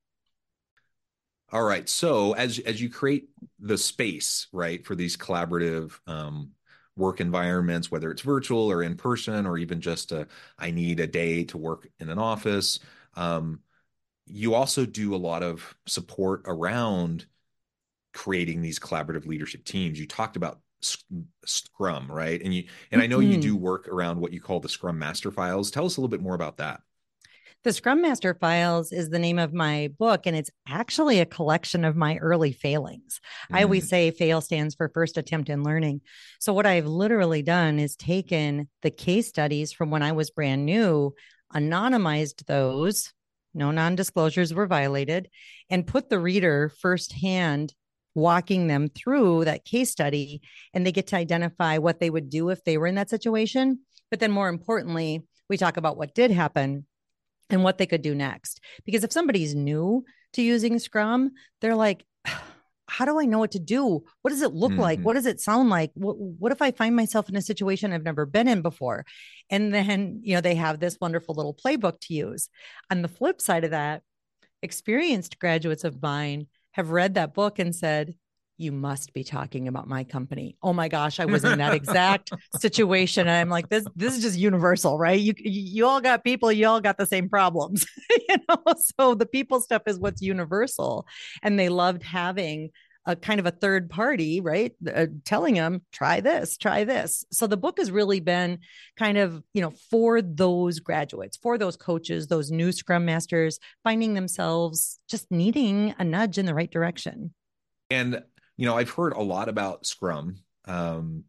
All 1.54 1.62
right. 1.62 1.88
So 1.88 2.32
as 2.32 2.58
as 2.58 2.82
you 2.82 2.90
create 2.90 3.28
the 3.60 3.78
space, 3.78 4.48
right, 4.52 4.84
for 4.84 4.96
these 4.96 5.16
collaborative 5.16 5.96
um, 6.08 6.50
work 6.96 7.20
environments, 7.20 7.92
whether 7.92 8.10
it's 8.10 8.22
virtual 8.22 8.72
or 8.72 8.82
in 8.82 8.96
person, 8.96 9.46
or 9.46 9.56
even 9.56 9.80
just 9.80 10.10
a 10.10 10.26
I 10.58 10.72
need 10.72 10.98
a 10.98 11.06
day 11.06 11.44
to 11.44 11.56
work 11.56 11.88
in 12.00 12.10
an 12.10 12.18
office, 12.18 12.80
um, 13.14 13.60
you 14.26 14.54
also 14.54 14.84
do 14.84 15.14
a 15.14 15.16
lot 15.16 15.44
of 15.44 15.76
support 15.86 16.42
around 16.46 17.26
creating 18.12 18.60
these 18.60 18.80
collaborative 18.80 19.24
leadership 19.24 19.64
teams. 19.64 20.00
You 20.00 20.08
talked 20.08 20.36
about 20.36 20.58
Scrum, 21.44 22.10
right? 22.10 22.42
And 22.42 22.52
you 22.52 22.64
and 22.90 23.00
I 23.00 23.06
know 23.06 23.20
mm-hmm. 23.20 23.30
you 23.30 23.40
do 23.40 23.56
work 23.56 23.86
around 23.86 24.20
what 24.20 24.32
you 24.32 24.40
call 24.40 24.58
the 24.58 24.68
Scrum 24.68 24.98
Master 24.98 25.30
Files. 25.30 25.70
Tell 25.70 25.86
us 25.86 25.98
a 25.98 26.00
little 26.00 26.10
bit 26.10 26.20
more 26.20 26.34
about 26.34 26.56
that. 26.56 26.80
The 27.64 27.72
Scrum 27.72 28.02
Master 28.02 28.34
Files 28.34 28.92
is 28.92 29.08
the 29.08 29.18
name 29.18 29.38
of 29.38 29.54
my 29.54 29.90
book, 29.98 30.26
and 30.26 30.36
it's 30.36 30.50
actually 30.68 31.20
a 31.20 31.24
collection 31.24 31.86
of 31.86 31.96
my 31.96 32.18
early 32.18 32.52
failings. 32.52 33.20
Mm. 33.50 33.56
I 33.56 33.62
always 33.62 33.86
mm. 33.86 33.88
say 33.88 34.10
fail 34.10 34.42
stands 34.42 34.74
for 34.74 34.90
first 34.90 35.16
attempt 35.16 35.48
in 35.48 35.62
learning. 35.62 36.02
So, 36.40 36.52
what 36.52 36.66
I've 36.66 36.84
literally 36.84 37.40
done 37.40 37.78
is 37.78 37.96
taken 37.96 38.68
the 38.82 38.90
case 38.90 39.28
studies 39.28 39.72
from 39.72 39.90
when 39.90 40.02
I 40.02 40.12
was 40.12 40.30
brand 40.30 40.66
new, 40.66 41.14
anonymized 41.54 42.44
those, 42.44 43.14
no 43.54 43.70
non 43.70 43.96
disclosures 43.96 44.52
were 44.52 44.66
violated, 44.66 45.30
and 45.70 45.86
put 45.86 46.10
the 46.10 46.18
reader 46.18 46.70
firsthand 46.82 47.72
walking 48.14 48.66
them 48.66 48.88
through 48.88 49.46
that 49.46 49.64
case 49.64 49.90
study 49.90 50.42
and 50.74 50.86
they 50.86 50.92
get 50.92 51.06
to 51.06 51.16
identify 51.16 51.78
what 51.78 51.98
they 51.98 52.10
would 52.10 52.28
do 52.28 52.50
if 52.50 52.62
they 52.62 52.76
were 52.76 52.86
in 52.86 52.96
that 52.96 53.08
situation. 53.08 53.80
But 54.10 54.20
then, 54.20 54.32
more 54.32 54.50
importantly, 54.50 55.22
we 55.48 55.56
talk 55.56 55.78
about 55.78 55.96
what 55.96 56.14
did 56.14 56.30
happen 56.30 56.84
and 57.50 57.62
what 57.62 57.78
they 57.78 57.86
could 57.86 58.02
do 58.02 58.14
next. 58.14 58.60
Because 58.84 59.04
if 59.04 59.12
somebody's 59.12 59.54
new 59.54 60.04
to 60.34 60.42
using 60.42 60.78
Scrum, 60.78 61.32
they're 61.60 61.74
like, 61.74 62.04
how 62.86 63.04
do 63.04 63.18
I 63.18 63.24
know 63.24 63.38
what 63.38 63.52
to 63.52 63.58
do? 63.58 64.04
What 64.22 64.30
does 64.30 64.42
it 64.42 64.52
look 64.52 64.72
mm-hmm. 64.72 64.80
like? 64.80 65.00
What 65.00 65.14
does 65.14 65.26
it 65.26 65.40
sound 65.40 65.70
like? 65.70 65.90
What, 65.94 66.18
what 66.18 66.52
if 66.52 66.60
I 66.60 66.70
find 66.70 66.94
myself 66.94 67.28
in 67.28 67.36
a 67.36 67.42
situation 67.42 67.92
I've 67.92 68.04
never 68.04 68.26
been 68.26 68.46
in 68.46 68.62
before? 68.62 69.06
And 69.50 69.72
then, 69.72 70.20
you 70.22 70.34
know, 70.34 70.40
they 70.40 70.54
have 70.54 70.80
this 70.80 70.98
wonderful 71.00 71.34
little 71.34 71.54
playbook 71.54 72.00
to 72.02 72.14
use. 72.14 72.48
On 72.90 73.02
the 73.02 73.08
flip 73.08 73.40
side 73.40 73.64
of 73.64 73.70
that, 73.70 74.02
experienced 74.62 75.38
graduates 75.38 75.84
of 75.84 76.02
mine 76.02 76.46
have 76.72 76.90
read 76.90 77.14
that 77.14 77.34
book 77.34 77.58
and 77.58 77.74
said, 77.74 78.14
you 78.56 78.72
must 78.72 79.12
be 79.12 79.24
talking 79.24 79.68
about 79.68 79.88
my 79.88 80.04
company. 80.04 80.56
Oh 80.62 80.72
my 80.72 80.88
gosh, 80.88 81.18
I 81.18 81.24
was 81.24 81.44
in 81.44 81.58
that 81.58 81.74
exact 81.74 82.30
situation. 82.60 83.26
And 83.26 83.36
I'm 83.36 83.48
like, 83.48 83.68
this, 83.68 83.84
this 83.96 84.16
is 84.16 84.22
just 84.22 84.38
universal, 84.38 84.98
right? 84.98 85.18
You, 85.18 85.34
you 85.38 85.86
all 85.86 86.00
got 86.00 86.24
people, 86.24 86.52
you 86.52 86.66
all 86.66 86.80
got 86.80 86.96
the 86.96 87.06
same 87.06 87.28
problems, 87.28 87.86
you 88.28 88.36
know? 88.48 88.62
So 88.96 89.14
the 89.14 89.26
people 89.26 89.60
stuff 89.60 89.82
is 89.86 89.98
what's 89.98 90.22
universal. 90.22 91.06
And 91.42 91.58
they 91.58 91.68
loved 91.68 92.02
having 92.02 92.70
a 93.06 93.14
kind 93.14 93.38
of 93.38 93.46
a 93.46 93.50
third 93.50 93.90
party, 93.90 94.40
right? 94.40 94.72
Uh, 94.92 95.06
telling 95.24 95.54
them, 95.54 95.82
try 95.92 96.20
this, 96.20 96.56
try 96.56 96.84
this. 96.84 97.24
So 97.30 97.46
the 97.46 97.56
book 97.56 97.78
has 97.78 97.90
really 97.90 98.20
been 98.20 98.60
kind 98.96 99.18
of, 99.18 99.42
you 99.52 99.60
know, 99.60 99.72
for 99.90 100.22
those 100.22 100.80
graduates, 100.80 101.36
for 101.36 101.58
those 101.58 101.76
coaches, 101.76 102.28
those 102.28 102.50
new 102.50 102.72
scrum 102.72 103.04
masters 103.04 103.58
finding 103.82 104.14
themselves 104.14 104.98
just 105.08 105.30
needing 105.30 105.94
a 105.98 106.04
nudge 106.04 106.38
in 106.38 106.46
the 106.46 106.54
right 106.54 106.70
direction. 106.70 107.34
And 107.90 108.22
you 108.56 108.66
know, 108.66 108.76
I've 108.76 108.90
heard 108.90 109.12
a 109.12 109.22
lot 109.22 109.48
about 109.48 109.86
Scrum 109.86 110.36
um, 110.66 111.24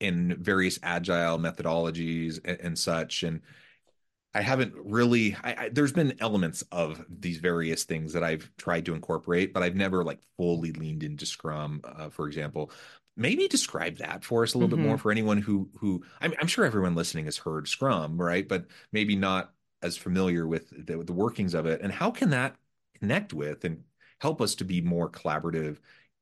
in 0.00 0.36
various 0.40 0.78
agile 0.82 1.38
methodologies 1.38 2.40
and, 2.44 2.58
and 2.60 2.78
such, 2.78 3.22
and 3.22 3.40
I 4.34 4.40
haven't 4.40 4.74
really. 4.76 5.36
I, 5.44 5.54
I, 5.54 5.68
there's 5.68 5.92
been 5.92 6.14
elements 6.20 6.64
of 6.72 7.04
these 7.08 7.38
various 7.38 7.84
things 7.84 8.14
that 8.14 8.24
I've 8.24 8.50
tried 8.56 8.86
to 8.86 8.94
incorporate, 8.94 9.52
but 9.52 9.62
I've 9.62 9.76
never 9.76 10.02
like 10.02 10.20
fully 10.36 10.72
leaned 10.72 11.02
into 11.02 11.26
Scrum, 11.26 11.82
uh, 11.84 12.08
for 12.08 12.26
example. 12.26 12.70
Maybe 13.14 13.46
describe 13.46 13.98
that 13.98 14.24
for 14.24 14.42
us 14.42 14.54
a 14.54 14.58
little 14.58 14.74
mm-hmm. 14.74 14.84
bit 14.84 14.86
more 14.86 14.96
mm-hmm. 14.96 15.02
for 15.02 15.12
anyone 15.12 15.38
who 15.38 15.68
who 15.78 16.02
I'm, 16.20 16.32
I'm 16.40 16.46
sure 16.46 16.64
everyone 16.64 16.94
listening 16.94 17.26
has 17.26 17.36
heard 17.36 17.68
Scrum, 17.68 18.20
right? 18.20 18.48
But 18.48 18.66
maybe 18.90 19.16
not 19.16 19.52
as 19.82 19.96
familiar 19.96 20.46
with 20.46 20.70
the, 20.70 20.96
the 21.04 21.12
workings 21.12 21.54
of 21.54 21.66
it, 21.66 21.82
and 21.82 21.92
how 21.92 22.10
can 22.10 22.30
that 22.30 22.56
connect 22.98 23.34
with 23.34 23.64
and 23.64 23.82
help 24.22 24.40
us 24.40 24.54
to 24.54 24.64
be 24.64 24.80
more 24.80 25.10
collaborative 25.10 25.78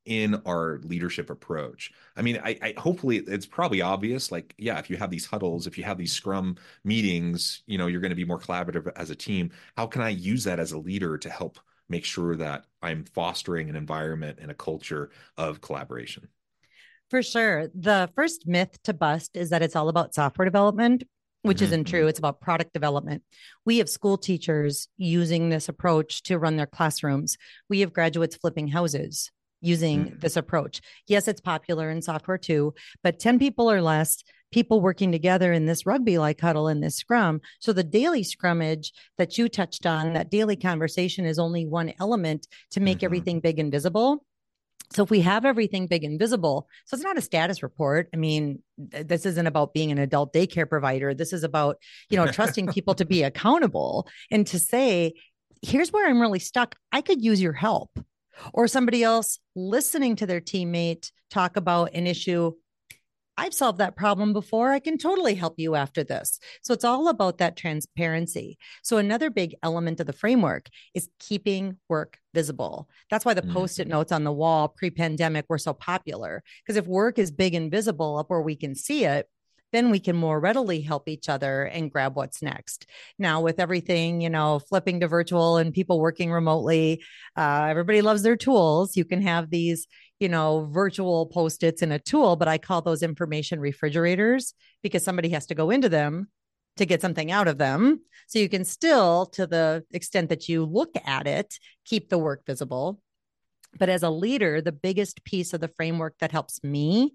in 0.07 0.40
our 0.47 0.80
leadership 0.85 1.28
approach. 1.28 1.92
I 2.16 2.23
mean, 2.23 2.40
I, 2.42 2.59
I, 2.62 2.75
hopefully 2.78 3.19
it's 3.19 3.45
probably 3.45 3.83
obvious. 3.83 4.33
Like, 4.33 4.54
yeah, 4.57 4.78
if 4.78 4.88
you 4.88 4.97
have 4.97 5.11
these 5.11 5.26
huddles, 5.26 5.66
if 5.66 5.76
you 5.76 5.85
have 5.85 5.99
these 5.99 6.14
Scrum 6.14 6.57
meetings, 6.83 7.62
you 7.66 7.76
know, 7.76 7.88
you're 7.88 8.00
going 8.00 8.09
to 8.09 8.16
be 8.16 8.25
more 8.25 8.38
collaborative 8.38 8.90
as 8.97 9.11
a 9.11 9.14
team. 9.14 9.50
How 9.76 9.87
can 9.87 10.00
I 10.00 10.09
use 10.09 10.45
that 10.45 10.59
as 10.59 10.73
a 10.73 10.78
leader 10.78 11.19
to 11.19 11.28
help 11.28 11.59
make 11.90 12.07
sure 12.07 12.37
that 12.37 12.64
I'm 12.80 13.04
fostering 13.04 13.69
an 13.69 13.76
environment 13.76 14.38
and 14.40 14.50
a 14.50 14.54
culture 14.54 15.11
of 15.37 15.61
collaboration? 15.61 16.28
For 17.11 17.23
sure. 17.23 17.69
The 17.75 18.09
first 18.16 18.47
myth 18.47 18.83
to 18.85 18.95
bust 18.95 19.37
is 19.37 19.50
that 19.50 19.61
it's 19.61 19.76
all 19.76 19.90
about 19.90 20.14
software 20.14 20.47
development 20.47 21.02
which 21.42 21.59
mm-hmm. 21.59 21.64
isn't 21.64 21.85
true. 21.85 22.06
It's 22.06 22.18
about 22.18 22.40
product 22.40 22.73
development. 22.73 23.23
We 23.64 23.78
have 23.78 23.88
school 23.88 24.18
teachers 24.18 24.88
using 24.97 25.49
this 25.49 25.68
approach 25.68 26.23
to 26.25 26.38
run 26.38 26.56
their 26.56 26.66
classrooms. 26.66 27.37
We 27.68 27.80
have 27.80 27.92
graduates 27.92 28.37
flipping 28.37 28.68
houses 28.68 29.30
using 29.61 30.06
mm-hmm. 30.06 30.18
this 30.20 30.37
approach. 30.37 30.80
Yes, 31.06 31.28
it's 31.28 31.40
popular 31.40 31.90
in 31.90 32.02
software 32.02 32.38
too, 32.38 32.75
but 33.02 33.18
10 33.18 33.38
people 33.38 33.70
or 33.70 33.82
less 33.82 34.23
people 34.52 34.80
working 34.80 35.12
together 35.12 35.52
in 35.52 35.66
this 35.66 35.87
rugby 35.87 36.18
like 36.18 36.40
huddle 36.40 36.68
in 36.68 36.80
this 36.80 36.97
scrum. 36.97 37.40
So 37.61 37.73
the 37.73 37.85
daily 37.85 38.23
scrummage 38.23 38.90
that 39.16 39.38
you 39.38 39.49
touched 39.49 39.87
on, 39.87 40.14
that 40.14 40.30
daily 40.30 40.56
conversation 40.56 41.25
is 41.25 41.38
only 41.38 41.66
one 41.66 41.92
element 42.00 42.49
to 42.73 42.80
make 42.80 42.99
mm-hmm. 42.99 43.04
everything 43.04 43.40
big 43.40 43.59
and 43.59 43.70
visible. 43.70 44.25
So 44.92 45.04
if 45.04 45.11
we 45.11 45.20
have 45.20 45.44
everything 45.44 45.87
big 45.87 46.02
and 46.02 46.18
visible, 46.18 46.68
so 46.85 46.94
it's 46.94 47.04
not 47.04 47.16
a 47.16 47.20
status 47.20 47.62
report. 47.62 48.09
I 48.12 48.16
mean, 48.16 48.62
this 48.76 49.25
isn't 49.25 49.47
about 49.47 49.73
being 49.73 49.92
an 49.92 49.99
adult 49.99 50.32
daycare 50.32 50.68
provider. 50.68 51.14
This 51.14 51.32
is 51.32 51.44
about, 51.44 51.76
you 52.09 52.16
know, 52.16 52.26
trusting 52.26 52.66
people 52.73 52.94
to 52.94 53.04
be 53.04 53.23
accountable 53.23 54.09
and 54.30 54.47
to 54.49 54.59
say, 54.59 55.14
here's 55.62 55.92
where 55.92 56.09
I'm 56.09 56.20
really 56.20 56.40
stuck. 56.40 56.75
I 56.90 57.02
could 57.02 57.23
use 57.23 57.40
your 57.40 57.52
help. 57.52 57.90
Or 58.54 58.66
somebody 58.66 59.02
else 59.02 59.38
listening 59.54 60.16
to 60.16 60.26
their 60.26 60.40
teammate 60.40 61.12
talk 61.30 61.56
about 61.56 61.90
an 61.92 62.06
issue 62.06 62.52
I've 63.37 63.54
solved 63.54 63.78
that 63.78 63.96
problem 63.96 64.32
before. 64.32 64.70
I 64.72 64.80
can 64.80 64.99
totally 64.99 65.34
help 65.34 65.54
you 65.56 65.75
after 65.75 66.04
this. 66.04 66.38
So 66.62 66.75
it's 66.75 66.84
all 66.84 67.08
about 67.08 67.38
that 67.38 67.56
transparency. 67.56 68.58
So 68.82 68.99
another 68.99 69.30
big 69.30 69.54
element 69.62 70.00
of 70.00 70.06
the 70.06 70.12
framework 70.12 70.68
is 70.94 71.08
keeping 71.18 71.78
work 71.88 72.18
visible. 72.34 72.88
That's 73.10 73.25
why 73.25 73.34
the 73.34 73.42
mm-hmm. 73.42 73.54
post 73.54 73.80
it 73.80 73.88
notes 73.88 74.12
on 74.12 74.25
the 74.25 74.32
wall 74.32 74.68
pre 74.68 74.90
pandemic 74.90 75.46
were 75.49 75.58
so 75.58 75.72
popular. 75.72 76.42
Because 76.62 76.76
if 76.76 76.87
work 76.87 77.18
is 77.18 77.30
big 77.30 77.54
and 77.54 77.70
visible 77.70 78.18
up 78.18 78.28
where 78.28 78.42
we 78.42 78.56
can 78.56 78.75
see 78.75 79.04
it, 79.04 79.26
then 79.72 79.90
we 79.90 80.00
can 80.00 80.16
more 80.16 80.40
readily 80.40 80.80
help 80.80 81.08
each 81.08 81.28
other 81.28 81.62
and 81.64 81.92
grab 81.92 82.16
what's 82.16 82.42
next. 82.42 82.87
Now, 83.18 83.40
with 83.40 83.60
everything, 83.60 84.20
you 84.20 84.30
know, 84.30 84.58
flipping 84.58 85.00
to 85.00 85.08
virtual 85.08 85.56
and 85.56 85.72
people 85.72 86.00
working 86.00 86.32
remotely, 86.32 87.02
uh, 87.37 87.66
everybody 87.70 88.02
loves 88.02 88.22
their 88.22 88.37
tools. 88.37 88.96
You 88.96 89.04
can 89.04 89.22
have 89.22 89.50
these, 89.50 89.87
you 90.21 90.29
know, 90.29 90.69
virtual 90.71 91.27
post 91.27 91.62
its 91.62 91.83
in 91.83 91.91
a 91.91 91.99
tool, 91.99 92.37
but 92.37 92.47
I 92.47 92.59
call 92.59 92.83
those 92.83 93.03
information 93.03 93.59
refrigerators 93.59 94.55
because 94.83 95.03
somebody 95.03 95.31
has 95.31 95.47
to 95.47 95.55
go 95.55 95.71
into 95.71 95.89
them 95.89 96.29
to 96.77 96.87
get 96.87 97.00
something 97.00 97.33
out 97.33 97.49
of 97.49 97.59
them. 97.59 98.00
So 98.29 98.39
you 98.39 98.49
can 98.49 98.65
still, 98.65 99.27
to 99.33 99.47
the 99.47 99.85
extent 99.93 100.29
that 100.29 100.49
you 100.49 100.65
look 100.65 100.91
at 101.05 101.27
it, 101.27 101.59
keep 101.85 102.09
the 102.09 102.19
work 102.19 102.45
visible. 102.47 103.00
But 103.79 103.89
as 103.89 104.03
a 104.03 104.11
leader, 104.11 104.61
the 104.61 104.73
biggest 104.73 105.25
piece 105.25 105.53
of 105.55 105.61
the 105.61 105.69
framework 105.69 106.15
that 106.21 106.33
helps 106.33 106.62
me 106.62 107.15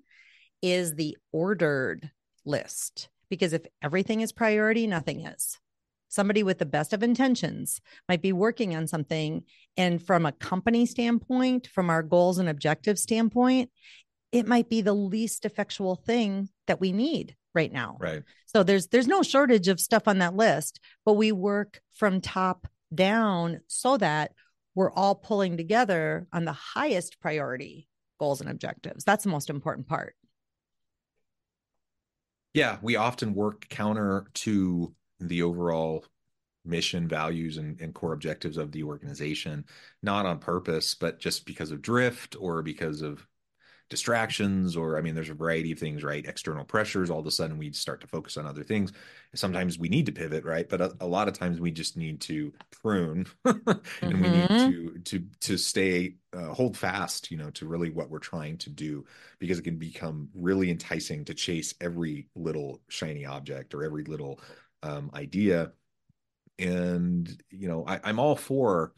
is 0.62 0.96
the 0.96 1.18
ordered 1.32 2.10
list 2.44 3.10
because 3.30 3.54
if 3.54 3.66
everything 3.82 4.22
is 4.22 4.32
priority, 4.32 4.88
nothing 4.88 5.26
is. 5.26 5.60
Somebody 6.16 6.44
with 6.44 6.60
the 6.60 6.66
best 6.66 6.94
of 6.94 7.04
intentions 7.04 7.82
might 8.08 8.22
be 8.22 8.32
working 8.32 8.74
on 8.74 8.88
something. 8.88 9.44
And 9.76 10.02
from 10.02 10.26
a 10.26 10.32
company 10.32 10.86
standpoint, 10.86 11.68
from 11.68 11.90
our 11.90 12.02
goals 12.02 12.38
and 12.38 12.48
objectives 12.48 13.02
standpoint, 13.02 13.70
it 14.32 14.48
might 14.48 14.70
be 14.70 14.80
the 14.80 14.94
least 14.94 15.44
effectual 15.44 15.98
thing 15.98 16.48
that 16.68 16.80
we 16.80 16.94
need 16.94 17.36
right 17.54 17.72
now. 17.72 17.98
Right. 18.00 18.24
So 18.46 18.64
there's 18.64 18.88
there's 18.88 19.08
no 19.08 19.24
shortage 19.24 19.68
of 19.68 19.82
stuff 19.82 20.08
on 20.08 20.20
that 20.20 20.38
list, 20.38 20.80
but 21.04 21.16
we 21.16 21.34
work 21.34 21.82
from 21.94 22.22
top 22.22 22.66
down 22.94 23.60
so 23.68 23.98
that 23.98 24.32
we're 24.74 24.94
all 24.94 25.16
pulling 25.16 25.58
together 25.58 26.28
on 26.32 26.46
the 26.46 26.54
highest 26.54 27.20
priority 27.20 27.90
goals 28.22 28.40
and 28.40 28.50
objectives. 28.50 29.04
That's 29.04 29.26
the 29.26 29.32
most 29.32 29.50
important 29.50 29.90
part. 29.90 30.16
Yeah, 32.54 32.78
we 32.82 32.96
often 32.96 33.34
work 33.34 33.68
counter 33.68 34.28
to 34.36 34.96
the 35.28 35.42
overall 35.42 36.06
mission, 36.66 37.08
values, 37.08 37.58
and, 37.58 37.80
and 37.80 37.94
core 37.94 38.14
objectives 38.14 38.58
of 38.58 38.72
the 38.72 38.84
organization, 38.84 39.66
not 40.02 40.26
on 40.26 40.40
purpose, 40.40 40.96
but 40.96 41.20
just 41.20 41.46
because 41.46 41.72
of 41.72 41.82
drift 41.82 42.36
or 42.40 42.62
because 42.62 43.02
of 43.02 43.26
distractions 43.90 44.76
or 44.76 44.98
i 44.98 45.02
mean 45.02 45.14
there's 45.14 45.30
a 45.30 45.34
variety 45.36 45.72
of 45.72 45.78
things 45.78 46.04
right 46.04 46.26
external 46.26 46.66
pressures 46.66 47.12
all 47.12 47.20
of 47.20 47.28
a 47.28 47.32
sudden 47.32 47.56
we 47.56 47.72
start 47.72 48.02
to 48.02 48.08
focus 48.08 48.36
on 48.36 48.48
other 48.48 48.64
things 48.64 48.92
sometimes 49.36 49.78
we 49.78 49.88
need 49.88 50.08
to 50.08 50.12
pivot 50.12 50.44
right 50.44 50.70
but 50.70 50.82
a, 50.82 50.96
a 51.02 51.06
lot 51.06 51.28
of 51.28 51.36
times 51.36 51.60
we 51.60 51.70
just 51.70 51.96
need 51.96 52.20
to 52.20 52.52
prune 52.72 53.28
and 53.46 53.56
mm-hmm. 53.64 54.22
we 54.24 54.30
need 54.30 54.50
mm-hmm. 54.50 54.70
to 54.70 55.00
to 55.04 55.24
to 55.40 55.56
stay 55.56 56.16
uh, 56.34 56.52
hold 56.52 56.76
fast 56.76 57.30
you 57.30 57.38
know 57.38 57.52
to 57.52 57.68
really 57.68 57.92
what 57.92 58.10
we're 58.10 58.18
trying 58.18 58.58
to 58.58 58.72
do 58.72 59.06
because 59.38 59.60
it 59.60 59.64
can 59.64 59.78
become 59.78 60.30
really 60.34 60.72
enticing 60.72 61.24
to 61.24 61.36
chase 61.36 61.76
every 61.80 62.28
little 62.36 62.82
shiny 62.90 63.24
object 63.24 63.76
or 63.76 63.84
every 63.84 64.04
little 64.06 64.40
um, 64.86 65.12
idea. 65.14 65.72
And 66.58 67.30
you 67.50 67.68
know 67.68 67.84
I, 67.86 68.00
i'm 68.06 68.18
all 68.18 68.38
for 68.38 68.94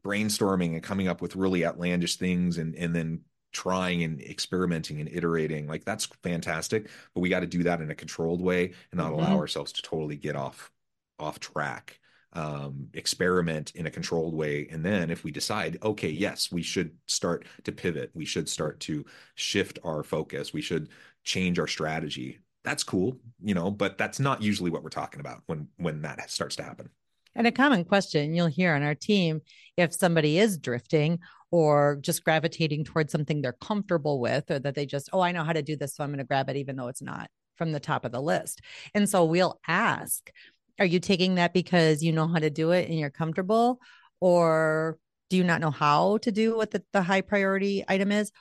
brainstorming 0.00 0.72
and 0.72 0.82
coming 0.82 1.08
up 1.08 1.20
with 1.20 1.36
really 1.36 1.66
outlandish 1.66 2.16
things 2.16 2.56
and 2.56 2.74
and 2.74 2.96
then 2.96 3.20
trying 3.52 4.02
and 4.02 4.20
experimenting 4.22 5.00
and 5.00 5.08
iterating. 5.08 5.66
Like 5.66 5.84
that's 5.84 6.06
fantastic 6.22 6.88
but 7.14 7.20
we 7.20 7.28
got 7.28 7.40
to 7.40 7.46
do 7.46 7.64
that 7.64 7.82
in 7.82 7.90
a 7.90 7.94
controlled 7.94 8.40
way 8.40 8.72
and 8.92 8.98
not 8.98 9.12
mm-hmm. 9.12 9.20
allow 9.20 9.36
ourselves 9.36 9.72
to 9.72 9.82
totally 9.82 10.16
get 10.16 10.36
off 10.36 10.70
off 11.18 11.38
track 11.38 11.98
um, 12.32 12.86
experiment 12.94 13.72
in 13.74 13.86
a 13.86 13.90
controlled 13.90 14.34
way. 14.34 14.68
And 14.70 14.82
then 14.82 15.10
if 15.10 15.22
we 15.22 15.30
decide 15.30 15.76
okay 15.82 16.08
yes 16.08 16.50
we 16.50 16.62
should 16.62 16.92
start 17.06 17.44
to 17.64 17.72
pivot. 17.72 18.10
We 18.14 18.24
should 18.24 18.48
start 18.48 18.80
to 18.80 19.04
shift 19.34 19.78
our 19.84 20.02
focus. 20.02 20.54
We 20.54 20.62
should 20.62 20.88
change 21.24 21.58
our 21.58 21.66
strategy 21.66 22.38
that's 22.64 22.84
cool 22.84 23.16
you 23.42 23.54
know 23.54 23.70
but 23.70 23.98
that's 23.98 24.20
not 24.20 24.42
usually 24.42 24.70
what 24.70 24.82
we're 24.82 24.90
talking 24.90 25.20
about 25.20 25.42
when 25.46 25.68
when 25.76 26.02
that 26.02 26.30
starts 26.30 26.56
to 26.56 26.62
happen 26.62 26.90
and 27.34 27.46
a 27.46 27.52
common 27.52 27.84
question 27.84 28.34
you'll 28.34 28.46
hear 28.46 28.74
on 28.74 28.82
our 28.82 28.94
team 28.94 29.40
if 29.76 29.94
somebody 29.94 30.38
is 30.38 30.58
drifting 30.58 31.18
or 31.50 31.98
just 32.00 32.24
gravitating 32.24 32.84
towards 32.84 33.10
something 33.10 33.42
they're 33.42 33.52
comfortable 33.52 34.20
with, 34.20 34.50
or 34.50 34.58
that 34.60 34.74
they 34.74 34.86
just, 34.86 35.10
oh, 35.12 35.20
I 35.20 35.32
know 35.32 35.44
how 35.44 35.52
to 35.52 35.62
do 35.62 35.76
this, 35.76 35.94
so 35.94 36.04
I'm 36.04 36.10
going 36.10 36.18
to 36.18 36.24
grab 36.24 36.48
it, 36.48 36.56
even 36.56 36.76
though 36.76 36.88
it's 36.88 37.02
not 37.02 37.28
from 37.56 37.72
the 37.72 37.80
top 37.80 38.04
of 38.04 38.12
the 38.12 38.22
list. 38.22 38.60
And 38.94 39.08
so 39.08 39.24
we'll 39.24 39.58
ask, 39.66 40.30
are 40.78 40.86
you 40.86 41.00
taking 41.00 41.34
that 41.34 41.52
because 41.52 42.02
you 42.02 42.12
know 42.12 42.28
how 42.28 42.38
to 42.38 42.50
do 42.50 42.70
it 42.70 42.88
and 42.88 42.98
you're 42.98 43.10
comfortable? 43.10 43.80
Or 44.20 44.98
do 45.28 45.36
you 45.36 45.44
not 45.44 45.60
know 45.60 45.70
how 45.70 46.18
to 46.18 46.32
do 46.32 46.56
what 46.56 46.70
the, 46.70 46.82
the 46.92 47.02
high 47.02 47.20
priority 47.20 47.84
item 47.88 48.12
is? 48.12 48.32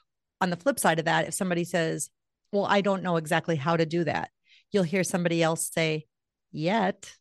On 0.42 0.50
the 0.50 0.56
flip 0.56 0.80
side 0.80 1.00
of 1.00 1.06
that, 1.06 1.28
if 1.28 1.34
somebody 1.34 1.64
says, 1.64 2.10
well, 2.52 2.66
I 2.66 2.82
don't 2.82 3.04
know 3.04 3.18
exactly 3.18 3.56
how 3.56 3.78
to 3.78 3.86
do 3.86 4.04
that, 4.04 4.30
you'll 4.72 4.84
hear 4.84 5.04
somebody 5.04 5.42
else 5.42 5.70
say, 5.72 6.06
yet 6.52 7.16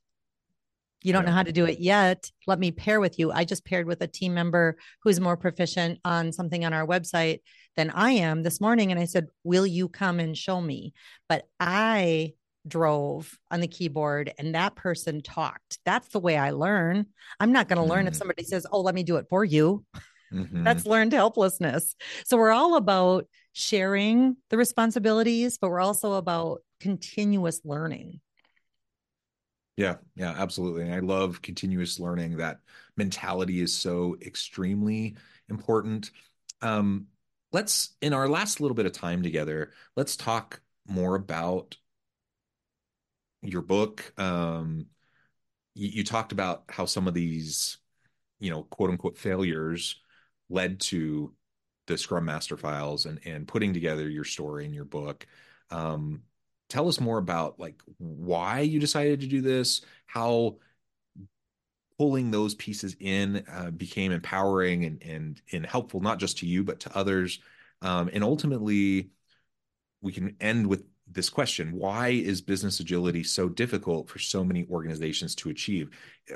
you 1.03 1.13
don't 1.13 1.23
yeah. 1.23 1.31
know 1.31 1.37
how 1.37 1.43
to 1.43 1.53
do 1.53 1.65
it 1.65 1.79
yet. 1.79 2.31
Let 2.47 2.59
me 2.59 2.73
pair 2.73 3.01
with 3.01 3.19
you. 3.19 3.31
I 3.31 3.45
just 3.45 3.65
paired 3.65 3.87
with 3.87 4.03
a 4.03 4.09
team 4.09 4.35
member 4.35 4.77
who's 5.03 5.21
more 5.21 5.37
proficient 5.37 6.01
on 6.05 6.33
something 6.33 6.65
on 6.65 6.73
our 6.73 6.87
website 6.87 7.41
than 7.77 7.91
I 7.91 8.13
am 8.13 8.43
this 8.43 8.61
morning. 8.61 8.91
And 8.91 9.01
I 9.01 9.05
said, 9.05 9.29
Will 9.45 9.67
you 9.67 9.89
come 9.89 10.19
and 10.19 10.37
show 10.37 10.61
me? 10.61 10.95
But 11.29 11.45
I 11.61 12.33
drove 12.67 13.39
on 13.51 13.61
the 13.61 13.69
keyboard 13.69 14.33
and 14.39 14.55
that 14.55 14.75
person 14.75 15.23
talked. 15.23 15.79
That's 15.85 16.09
the 16.09 16.19
way 16.19 16.37
I 16.37 16.51
learn. 16.51 17.07
I'm 17.39 17.53
not 17.53 17.69
going 17.69 17.79
to 17.79 17.85
mm 17.85 17.89
learn 17.89 18.07
if 18.07 18.15
mm-hmm. 18.15 18.19
somebody 18.19 18.43
says, 18.43 18.67
Oh, 18.71 18.81
let 18.81 18.95
me 18.95 19.05
do 19.05 19.17
it 19.17 19.27
for 19.31 19.45
you. 19.45 19.85
Mm-hmm. 20.33 20.65
That's 20.65 20.87
learned 20.87 21.13
helplessness. 21.13 21.97
So 22.25 22.37
we're 22.37 22.53
all 22.53 22.77
about 22.77 23.27
sharing 23.53 24.37
the 24.51 24.57
responsibilities, 24.57 25.59
but 25.59 25.71
we're 25.71 25.81
also 25.81 26.15
about 26.15 26.61
continuous 26.81 27.61
learning. 27.65 28.21
Yeah, 29.77 29.97
yeah, 30.17 30.35
absolutely. 30.37 30.83
And 30.83 30.95
I 30.95 30.99
love 30.99 31.41
continuous 31.41 32.01
learning. 32.01 32.39
That 32.39 32.59
mentality 32.97 33.61
is 33.61 33.73
so 33.73 34.17
extremely 34.21 35.17
important. 35.49 36.11
Um, 36.61 37.07
let's, 37.53 37.97
in 38.03 38.13
our 38.13 38.29
last 38.29 38.61
little 38.61 38.75
bit 38.75 38.87
of 38.87 38.93
time 38.93 39.23
together, 39.23 39.73
let's 39.97 40.17
talk 40.17 40.61
more 40.87 41.15
about 41.15 41.77
your 43.41 43.63
book. 43.63 44.13
Um, 44.19 44.87
you, 45.75 45.89
you 45.89 46.05
talked 46.05 46.33
about 46.33 46.65
how 46.69 46.85
some 46.85 47.07
of 47.07 47.15
these, 47.15 47.79
you 48.41 48.51
know, 48.51 48.65
quote 48.65 48.91
unquote 48.91 49.17
failures 49.17 50.01
led 50.51 50.81
to 50.81 51.33
the 51.87 51.99
Scrum 51.99 52.25
Master 52.25 52.57
files 52.57 53.07
and 53.07 53.21
and 53.25 53.49
putting 53.49 53.73
together 53.73 54.09
your 54.09 54.25
story 54.25 54.65
in 54.65 54.73
your 54.73 54.85
book. 54.85 55.27
Um, 55.71 56.23
tell 56.69 56.89
us 56.89 57.01
more 57.01 57.19
about 57.19 57.59
like 57.59 57.81
why 57.99 58.61
you 58.61 58.79
decided 58.79 59.21
to 59.21 59.27
do 59.27 59.41
this 59.41 59.83
how 60.07 60.57
pulling 61.99 62.31
those 62.31 62.55
pieces 62.55 62.97
in 63.01 63.45
uh, 63.51 63.71
became 63.71 64.13
empowering 64.13 64.85
and, 64.85 65.03
and 65.03 65.43
and 65.53 65.67
helpful 65.67 66.01
not 66.01 66.19
just 66.19 66.39
to 66.39 66.47
you 66.47 66.63
but 66.63 66.81
to 66.81 66.97
others 66.97 67.41
um, 67.83 68.11
and 68.13 68.23
ultimately 68.23 69.11
we 70.01 70.13
can 70.13 70.37
end 70.41 70.67
with 70.67 70.85
this 71.11 71.31
question 71.31 71.73
why 71.73 72.09
is 72.09 72.41
business 72.41 72.81
agility 72.81 73.23
so 73.23 73.49
difficult 73.49 74.09
for 74.09 74.19
so 74.19 74.45
many 74.45 74.67
organizations 74.71 75.35
to 75.35 75.51
achieve 75.51 75.91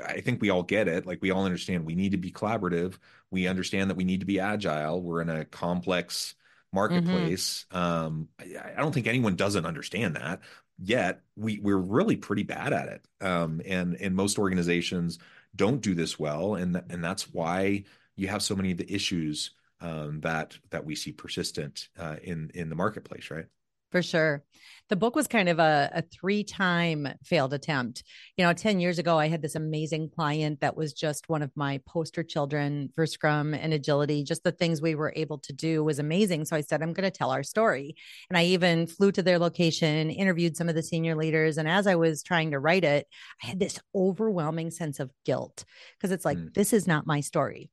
i 0.07 0.19
think 0.19 0.41
we 0.41 0.49
all 0.49 0.63
get 0.63 0.87
it 0.87 1.05
like 1.05 1.21
we 1.21 1.31
all 1.31 1.45
understand 1.45 1.85
we 1.85 1.95
need 1.95 2.11
to 2.11 2.17
be 2.17 2.31
collaborative 2.31 2.97
we 3.31 3.47
understand 3.47 3.89
that 3.89 3.97
we 3.97 4.03
need 4.03 4.19
to 4.19 4.25
be 4.25 4.39
agile 4.39 5.01
we're 5.01 5.21
in 5.21 5.29
a 5.29 5.45
complex 5.45 6.35
Mm-hmm. 6.73 6.95
marketplace. 6.95 7.65
Mm-hmm. 7.71 7.77
Um, 7.77 8.27
I, 8.39 8.73
I, 8.75 8.81
don't 8.81 8.93
think 8.93 9.07
anyone 9.07 9.35
doesn't 9.35 9.65
understand 9.65 10.15
that. 10.15 10.41
Yet 10.79 11.21
we 11.35 11.59
we're 11.59 11.77
really 11.77 12.17
pretty 12.17 12.43
bad 12.43 12.73
at 12.73 12.87
it. 12.87 13.07
Um, 13.21 13.61
and 13.65 13.95
and 13.95 14.15
most 14.15 14.39
organizations 14.39 15.19
don't 15.55 15.81
do 15.81 15.93
this 15.93 16.17
well, 16.17 16.55
and 16.55 16.81
and 16.89 17.03
that's 17.03 17.31
why 17.31 17.83
you 18.15 18.27
have 18.27 18.41
so 18.41 18.55
many 18.55 18.71
of 18.71 18.77
the 18.77 18.91
issues 18.91 19.51
um, 19.81 20.21
that 20.21 20.57
that 20.71 20.83
we 20.83 20.95
see 20.95 21.11
persistent 21.11 21.89
uh, 21.97 22.15
in 22.23 22.49
in 22.55 22.69
the 22.69 22.75
marketplace, 22.75 23.29
right? 23.29 23.45
For 23.93 24.01
sure. 24.01 24.43
The 24.89 24.95
book 24.95 25.15
was 25.15 25.27
kind 25.27 25.47
of 25.47 25.59
a, 25.59 25.91
a 25.93 26.01
three 26.01 26.43
time 26.43 27.07
failed 27.23 27.53
attempt. 27.53 28.03
You 28.37 28.43
know, 28.43 28.51
10 28.51 28.79
years 28.79 28.97
ago, 28.97 29.19
I 29.19 29.27
had 29.27 29.43
this 29.43 29.53
amazing 29.53 30.09
client 30.09 30.61
that 30.61 30.75
was 30.75 30.93
just 30.93 31.29
one 31.29 31.43
of 31.43 31.51
my 31.55 31.79
poster 31.87 32.23
children 32.23 32.89
for 32.95 33.05
Scrum 33.05 33.53
and 33.53 33.71
agility. 33.71 34.23
Just 34.23 34.43
the 34.43 34.51
things 34.51 34.81
we 34.81 34.95
were 34.95 35.13
able 35.15 35.37
to 35.37 35.53
do 35.53 35.83
was 35.83 35.99
amazing. 35.99 36.45
So 36.45 36.55
I 36.55 36.61
said, 36.61 36.81
I'm 36.81 36.93
going 36.93 37.09
to 37.09 37.15
tell 37.15 37.29
our 37.29 37.43
story. 37.43 37.95
And 38.31 38.37
I 38.37 38.45
even 38.45 38.87
flew 38.87 39.11
to 39.11 39.21
their 39.21 39.37
location, 39.37 40.09
interviewed 40.09 40.57
some 40.57 40.69
of 40.69 40.73
the 40.73 40.81
senior 40.81 41.15
leaders. 41.15 41.59
And 41.59 41.69
as 41.69 41.85
I 41.85 41.93
was 41.93 42.23
trying 42.23 42.49
to 42.49 42.59
write 42.59 42.83
it, 42.83 43.05
I 43.43 43.45
had 43.45 43.59
this 43.59 43.79
overwhelming 43.93 44.71
sense 44.71 44.99
of 44.99 45.11
guilt 45.23 45.65
because 45.99 46.11
it's 46.11 46.25
like, 46.25 46.39
mm. 46.39 46.51
this 46.55 46.73
is 46.73 46.87
not 46.87 47.05
my 47.05 47.19
story. 47.19 47.69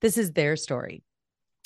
This 0.00 0.16
is 0.16 0.32
their 0.32 0.56
story. 0.56 1.02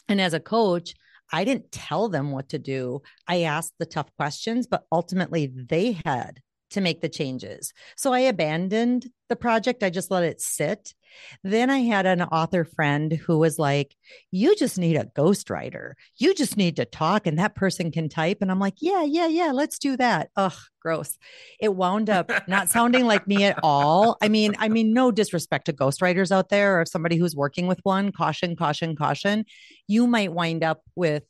And 0.09 0.21
as 0.21 0.35
a 0.35 0.41
coach, 0.41 0.95
I 1.31 1.45
didn't 1.45 1.73
tell 1.73 2.09
them 2.09 2.31
what 2.31 2.49
to 2.51 2.59
do. 2.59 3.03
I 3.29 3.43
asked 3.43 3.75
the 3.79 3.87
tough 3.87 4.15
questions, 4.17 4.67
but 4.67 4.85
ultimately 4.91 5.47
they 5.47 6.01
had 6.05 6.41
to 6.73 6.81
make 6.81 7.01
the 7.01 7.09
changes. 7.09 7.73
So 7.97 8.13
I 8.13 8.21
abandoned 8.21 9.11
the 9.29 9.37
project. 9.37 9.83
I 9.83 9.91
just 9.91 10.11
let 10.11 10.25
it 10.25 10.41
sit. 10.41 10.95
Then 11.43 11.71
I 11.71 11.79
had 11.81 12.07
an 12.07 12.23
author 12.23 12.65
friend 12.65 13.13
who 13.13 13.39
was 13.39 13.59
like, 13.59 13.95
You 14.31 14.57
just 14.57 14.79
need 14.79 14.97
a 14.97 15.05
ghostwriter. 15.05 15.93
You 16.17 16.35
just 16.35 16.57
need 16.57 16.77
to 16.77 16.85
talk, 16.85 17.27
and 17.27 17.39
that 17.39 17.55
person 17.55 17.91
can 17.91 18.09
type. 18.09 18.39
And 18.41 18.51
I'm 18.51 18.59
like, 18.59 18.77
Yeah, 18.81 19.05
yeah, 19.05 19.27
yeah, 19.27 19.53
let's 19.53 19.79
do 19.79 19.97
that. 19.99 20.31
Ugh, 20.37 20.57
gross. 20.81 21.19
It 21.61 21.75
wound 21.75 22.11
up 22.11 22.31
not 22.49 22.69
sounding 22.71 23.07
like 23.07 23.27
me 23.27 23.45
at 23.45 23.59
all. 23.63 24.17
I 24.23 24.29
mean, 24.29 24.55
I 24.59 24.69
mean, 24.69 24.93
no 24.93 25.11
disrespect 25.11 25.67
to 25.67 25.73
ghostwriters 25.73 26.33
out 26.33 26.49
there 26.49 26.81
or 26.81 26.87
somebody 26.87 27.17
who's 27.17 27.37
working 27.37 27.67
with 27.67 27.81
one. 27.83 28.13
Caution, 28.13 28.57
caution, 28.57 28.97
caution. 28.97 29.45
You 29.87 30.07
might 30.07 30.33
wind 30.33 30.65
up 30.65 30.83
with 30.95 31.25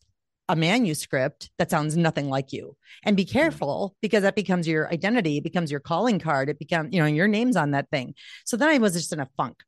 a 0.48 0.56
manuscript 0.56 1.50
that 1.58 1.70
sounds 1.70 1.96
nothing 1.96 2.28
like 2.28 2.52
you. 2.52 2.76
And 3.04 3.16
be 3.16 3.24
careful 3.24 3.94
because 4.02 4.22
that 4.22 4.34
becomes 4.34 4.68
your 4.68 4.92
identity 4.92 5.38
it 5.38 5.44
becomes 5.44 5.70
your 5.70 5.80
calling 5.80 6.18
card 6.18 6.48
it 6.48 6.58
becomes 6.58 6.92
you 6.92 7.00
know 7.00 7.06
your 7.06 7.28
name's 7.28 7.56
on 7.56 7.72
that 7.72 7.90
thing. 7.90 8.14
So 8.44 8.56
then 8.56 8.68
i 8.68 8.78
was 8.78 8.94
just 8.94 9.12
in 9.12 9.20
a 9.20 9.28
funk. 9.36 9.62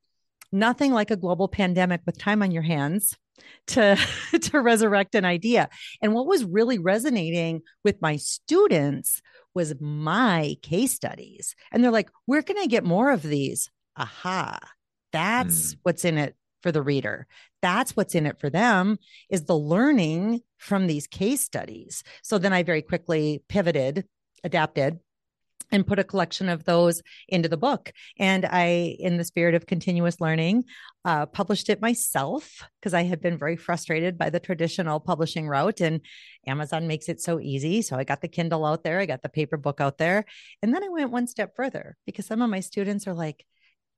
Nothing 0.53 0.93
like 0.93 1.11
a 1.11 1.17
global 1.17 1.49
pandemic 1.49 2.03
with 2.07 2.19
time 2.19 2.43
on 2.43 2.51
your 2.51 2.63
hands 2.63 3.17
to 3.69 3.99
to 4.41 4.61
resurrect 4.61 5.15
an 5.15 5.25
idea. 5.25 5.69
And 6.03 6.13
what 6.13 6.27
was 6.27 6.45
really 6.45 6.79
resonating 6.79 7.63
with 7.85 8.03
my 8.03 8.17
students 8.17 9.23
was 9.55 9.75
my 9.81 10.57
case 10.63 10.93
studies. 10.93 11.55
And 11.73 11.83
they're 11.83 11.91
like 11.91 12.11
where 12.27 12.43
can 12.43 12.59
i 12.59 12.67
get 12.67 12.85
more 12.85 13.11
of 13.11 13.23
these? 13.23 13.71
Aha 13.97 14.59
that's 15.15 15.75
mm. 15.75 15.79
what's 15.85 16.05
in 16.05 16.19
it 16.19 16.35
for 16.65 16.73
the 16.73 16.83
reader 16.83 17.27
that's 17.61 17.95
what's 17.95 18.15
in 18.15 18.25
it 18.25 18.41
for 18.41 18.49
them 18.49 18.99
is 19.29 19.45
the 19.45 19.57
learning 19.57 20.41
from 20.57 20.87
these 20.87 21.07
case 21.07 21.43
studies 21.43 22.03
so 22.23 22.39
then 22.39 22.55
i 22.55 22.63
very 22.63 22.81
quickly 22.81 23.45
pivoted 23.49 24.07
adapted 24.43 24.99
and 25.75 25.87
put 25.87 25.99
a 25.99 26.05
collection 26.05 26.49
of 26.49 26.65
those 26.65 27.03
into 27.29 27.49
the 27.49 27.57
book. 27.57 27.93
And 28.19 28.47
I, 28.47 28.97
in 28.99 29.17
the 29.17 29.25
spirit 29.25 29.55
of 29.55 29.67
continuous 29.67 30.21
learning, 30.21 30.65
uh, 31.05 31.27
published 31.27 31.69
it 31.69 31.83
myself 31.83 32.63
because 32.81 32.95
I 32.95 33.03
had 33.03 33.21
been 33.21 33.37
very 33.37 33.57
frustrated 33.57 34.17
by 34.17 34.31
the 34.31 34.41
traditional 34.41 35.01
publishing 35.01 35.49
route. 35.49 35.81
And 35.81 36.01
Amazon 36.47 36.87
makes 36.87 37.09
it 37.09 37.21
so 37.21 37.41
easy. 37.41 37.83
So 37.83 37.97
I 37.97 38.05
got 38.05 38.21
the 38.21 38.29
Kindle 38.29 38.65
out 38.65 38.85
there, 38.85 39.01
I 39.01 39.07
got 39.07 39.23
the 39.23 39.29
paper 39.29 39.57
book 39.57 39.81
out 39.81 39.99
there. 39.99 40.25
And 40.63 40.73
then 40.73 40.85
I 40.85 40.89
went 40.89 41.11
one 41.11 41.27
step 41.27 41.57
further 41.57 41.97
because 42.07 42.27
some 42.27 42.43
of 42.43 42.51
my 42.51 42.61
students 42.61 43.07
are 43.09 43.15
like, 43.15 43.45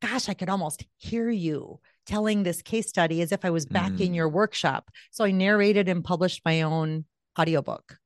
gosh, 0.02 0.28
I 0.28 0.34
could 0.34 0.48
almost 0.48 0.84
hear 0.98 1.30
you 1.30 1.80
telling 2.06 2.42
this 2.42 2.62
case 2.62 2.88
study 2.88 3.20
as 3.22 3.32
if 3.32 3.44
I 3.44 3.50
was 3.50 3.66
back 3.66 3.92
mm. 3.92 4.00
in 4.00 4.14
your 4.14 4.28
workshop. 4.28 4.90
So 5.10 5.24
I 5.24 5.30
narrated 5.30 5.88
and 5.88 6.04
published 6.04 6.42
my 6.44 6.62
own 6.62 7.04
audiobook 7.38 7.98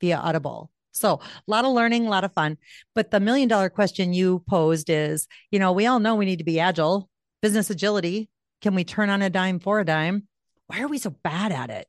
via 0.00 0.16
Audible. 0.16 0.70
So, 0.94 1.14
a 1.14 1.50
lot 1.50 1.64
of 1.64 1.72
learning, 1.72 2.06
a 2.06 2.10
lot 2.10 2.24
of 2.24 2.34
fun. 2.34 2.58
But 2.94 3.10
the 3.10 3.20
million 3.20 3.48
dollar 3.48 3.70
question 3.70 4.12
you 4.12 4.44
posed 4.48 4.90
is 4.90 5.26
you 5.50 5.58
know, 5.58 5.72
we 5.72 5.86
all 5.86 6.00
know 6.00 6.16
we 6.16 6.26
need 6.26 6.38
to 6.38 6.44
be 6.44 6.60
agile, 6.60 7.08
business 7.40 7.70
agility. 7.70 8.28
Can 8.60 8.74
we 8.74 8.84
turn 8.84 9.10
on 9.10 9.22
a 9.22 9.30
dime 9.30 9.58
for 9.58 9.80
a 9.80 9.84
dime? 9.84 10.28
Why 10.66 10.80
are 10.80 10.88
we 10.88 10.98
so 10.98 11.10
bad 11.10 11.50
at 11.50 11.70
it? 11.70 11.88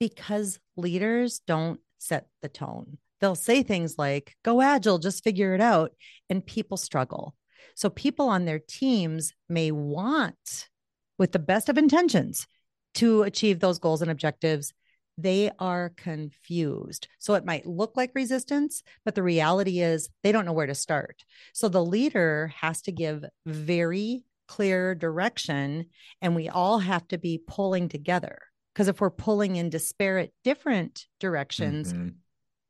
Because 0.00 0.58
leaders 0.76 1.40
don't 1.46 1.80
set 1.98 2.26
the 2.42 2.48
tone. 2.48 2.98
They'll 3.20 3.34
say 3.34 3.62
things 3.62 3.96
like, 3.96 4.34
go 4.42 4.60
agile, 4.60 4.98
just 4.98 5.22
figure 5.22 5.54
it 5.54 5.60
out. 5.60 5.92
And 6.28 6.44
people 6.44 6.76
struggle. 6.76 7.34
So, 7.74 7.90
people 7.90 8.28
on 8.28 8.44
their 8.44 8.58
teams 8.58 9.32
may 9.48 9.70
want, 9.70 10.68
with 11.18 11.32
the 11.32 11.38
best 11.38 11.68
of 11.68 11.78
intentions, 11.78 12.46
to 12.94 13.22
achieve 13.22 13.60
those 13.60 13.78
goals 13.78 14.02
and 14.02 14.10
objectives 14.10 14.72
they 15.16 15.50
are 15.58 15.92
confused. 15.96 17.08
So 17.18 17.34
it 17.34 17.44
might 17.44 17.66
look 17.66 17.96
like 17.96 18.10
resistance, 18.14 18.82
but 19.04 19.14
the 19.14 19.22
reality 19.22 19.80
is 19.80 20.08
they 20.22 20.32
don't 20.32 20.44
know 20.44 20.52
where 20.52 20.66
to 20.66 20.74
start. 20.74 21.24
So 21.52 21.68
the 21.68 21.84
leader 21.84 22.52
has 22.60 22.82
to 22.82 22.92
give 22.92 23.24
very 23.46 24.24
clear 24.48 24.94
direction, 24.94 25.86
and 26.20 26.34
we 26.34 26.48
all 26.48 26.78
have 26.78 27.06
to 27.08 27.18
be 27.18 27.42
pulling 27.46 27.88
together. 27.88 28.38
Because 28.74 28.88
if 28.88 29.00
we're 29.00 29.10
pulling 29.10 29.56
in 29.56 29.70
disparate, 29.70 30.32
different 30.42 31.06
directions, 31.20 31.92
mm-hmm. 31.92 32.08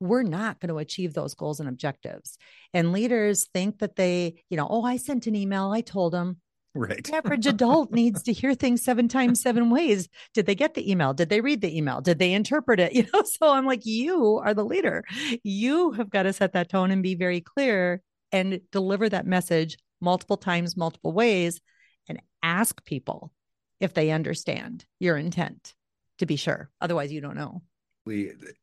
We're 0.05 0.23
not 0.23 0.61
going 0.61 0.69
to 0.69 0.79
achieve 0.79 1.15
those 1.15 1.35
goals 1.35 1.61
and 1.61 1.69
objectives. 1.69 2.37
And 2.73 2.93
leaders 2.93 3.47
think 3.55 3.79
that 3.79 3.97
they, 3.97 4.43
you 4.51 4.57
know, 4.57 4.67
oh, 4.69 4.85
I 4.85 4.97
sent 4.97 5.27
an 5.27 5.35
email, 5.35 5.71
I 5.71 5.81
told 5.81 6.13
them. 6.13 6.39
right. 6.75 7.03
The 7.03 7.17
average 7.17 7.47
adult 7.55 7.91
needs 7.93 8.23
to 8.25 8.33
hear 8.33 8.55
things 8.55 8.83
seven 8.83 9.09
times, 9.09 9.41
seven 9.41 9.71
ways. 9.71 10.09
Did 10.35 10.47
they 10.47 10.55
get 10.55 10.75
the 10.75 10.91
email? 10.91 11.15
Did 11.15 11.29
they 11.29 11.41
read 11.41 11.61
the 11.61 11.77
email? 11.77 12.01
Did 12.01 12.19
they 12.19 12.33
interpret 12.33 12.81
it? 12.81 12.93
You 12.95 13.07
know, 13.13 13.23
so 13.23 13.51
I'm 13.51 13.67
like, 13.67 13.87
you 13.87 14.41
are 14.45 14.55
the 14.55 14.65
leader. 14.65 15.05
You 15.43 15.93
have 15.93 16.11
got 16.11 16.25
to 16.25 16.33
set 16.33 16.53
that 16.53 16.69
tone 16.69 16.91
and 16.91 17.03
be 17.03 17.15
very 17.15 17.41
clear 17.41 18.03
and 18.33 18.61
deliver 18.73 19.09
that 19.09 19.27
message 19.27 19.77
multiple 20.01 20.37
times, 20.37 20.77
multiple 20.77 21.13
ways, 21.13 21.61
and 22.09 22.21
ask 22.43 22.85
people 22.85 23.33
if 23.81 23.95
they 23.95 24.11
understand 24.11 24.85
your 24.99 25.17
intent 25.17 25.75
to 26.19 26.27
be 26.27 26.37
sure. 26.37 26.71
Otherwise, 26.81 27.13
you 27.13 27.21
don't 27.21 27.37
know. 27.37 27.63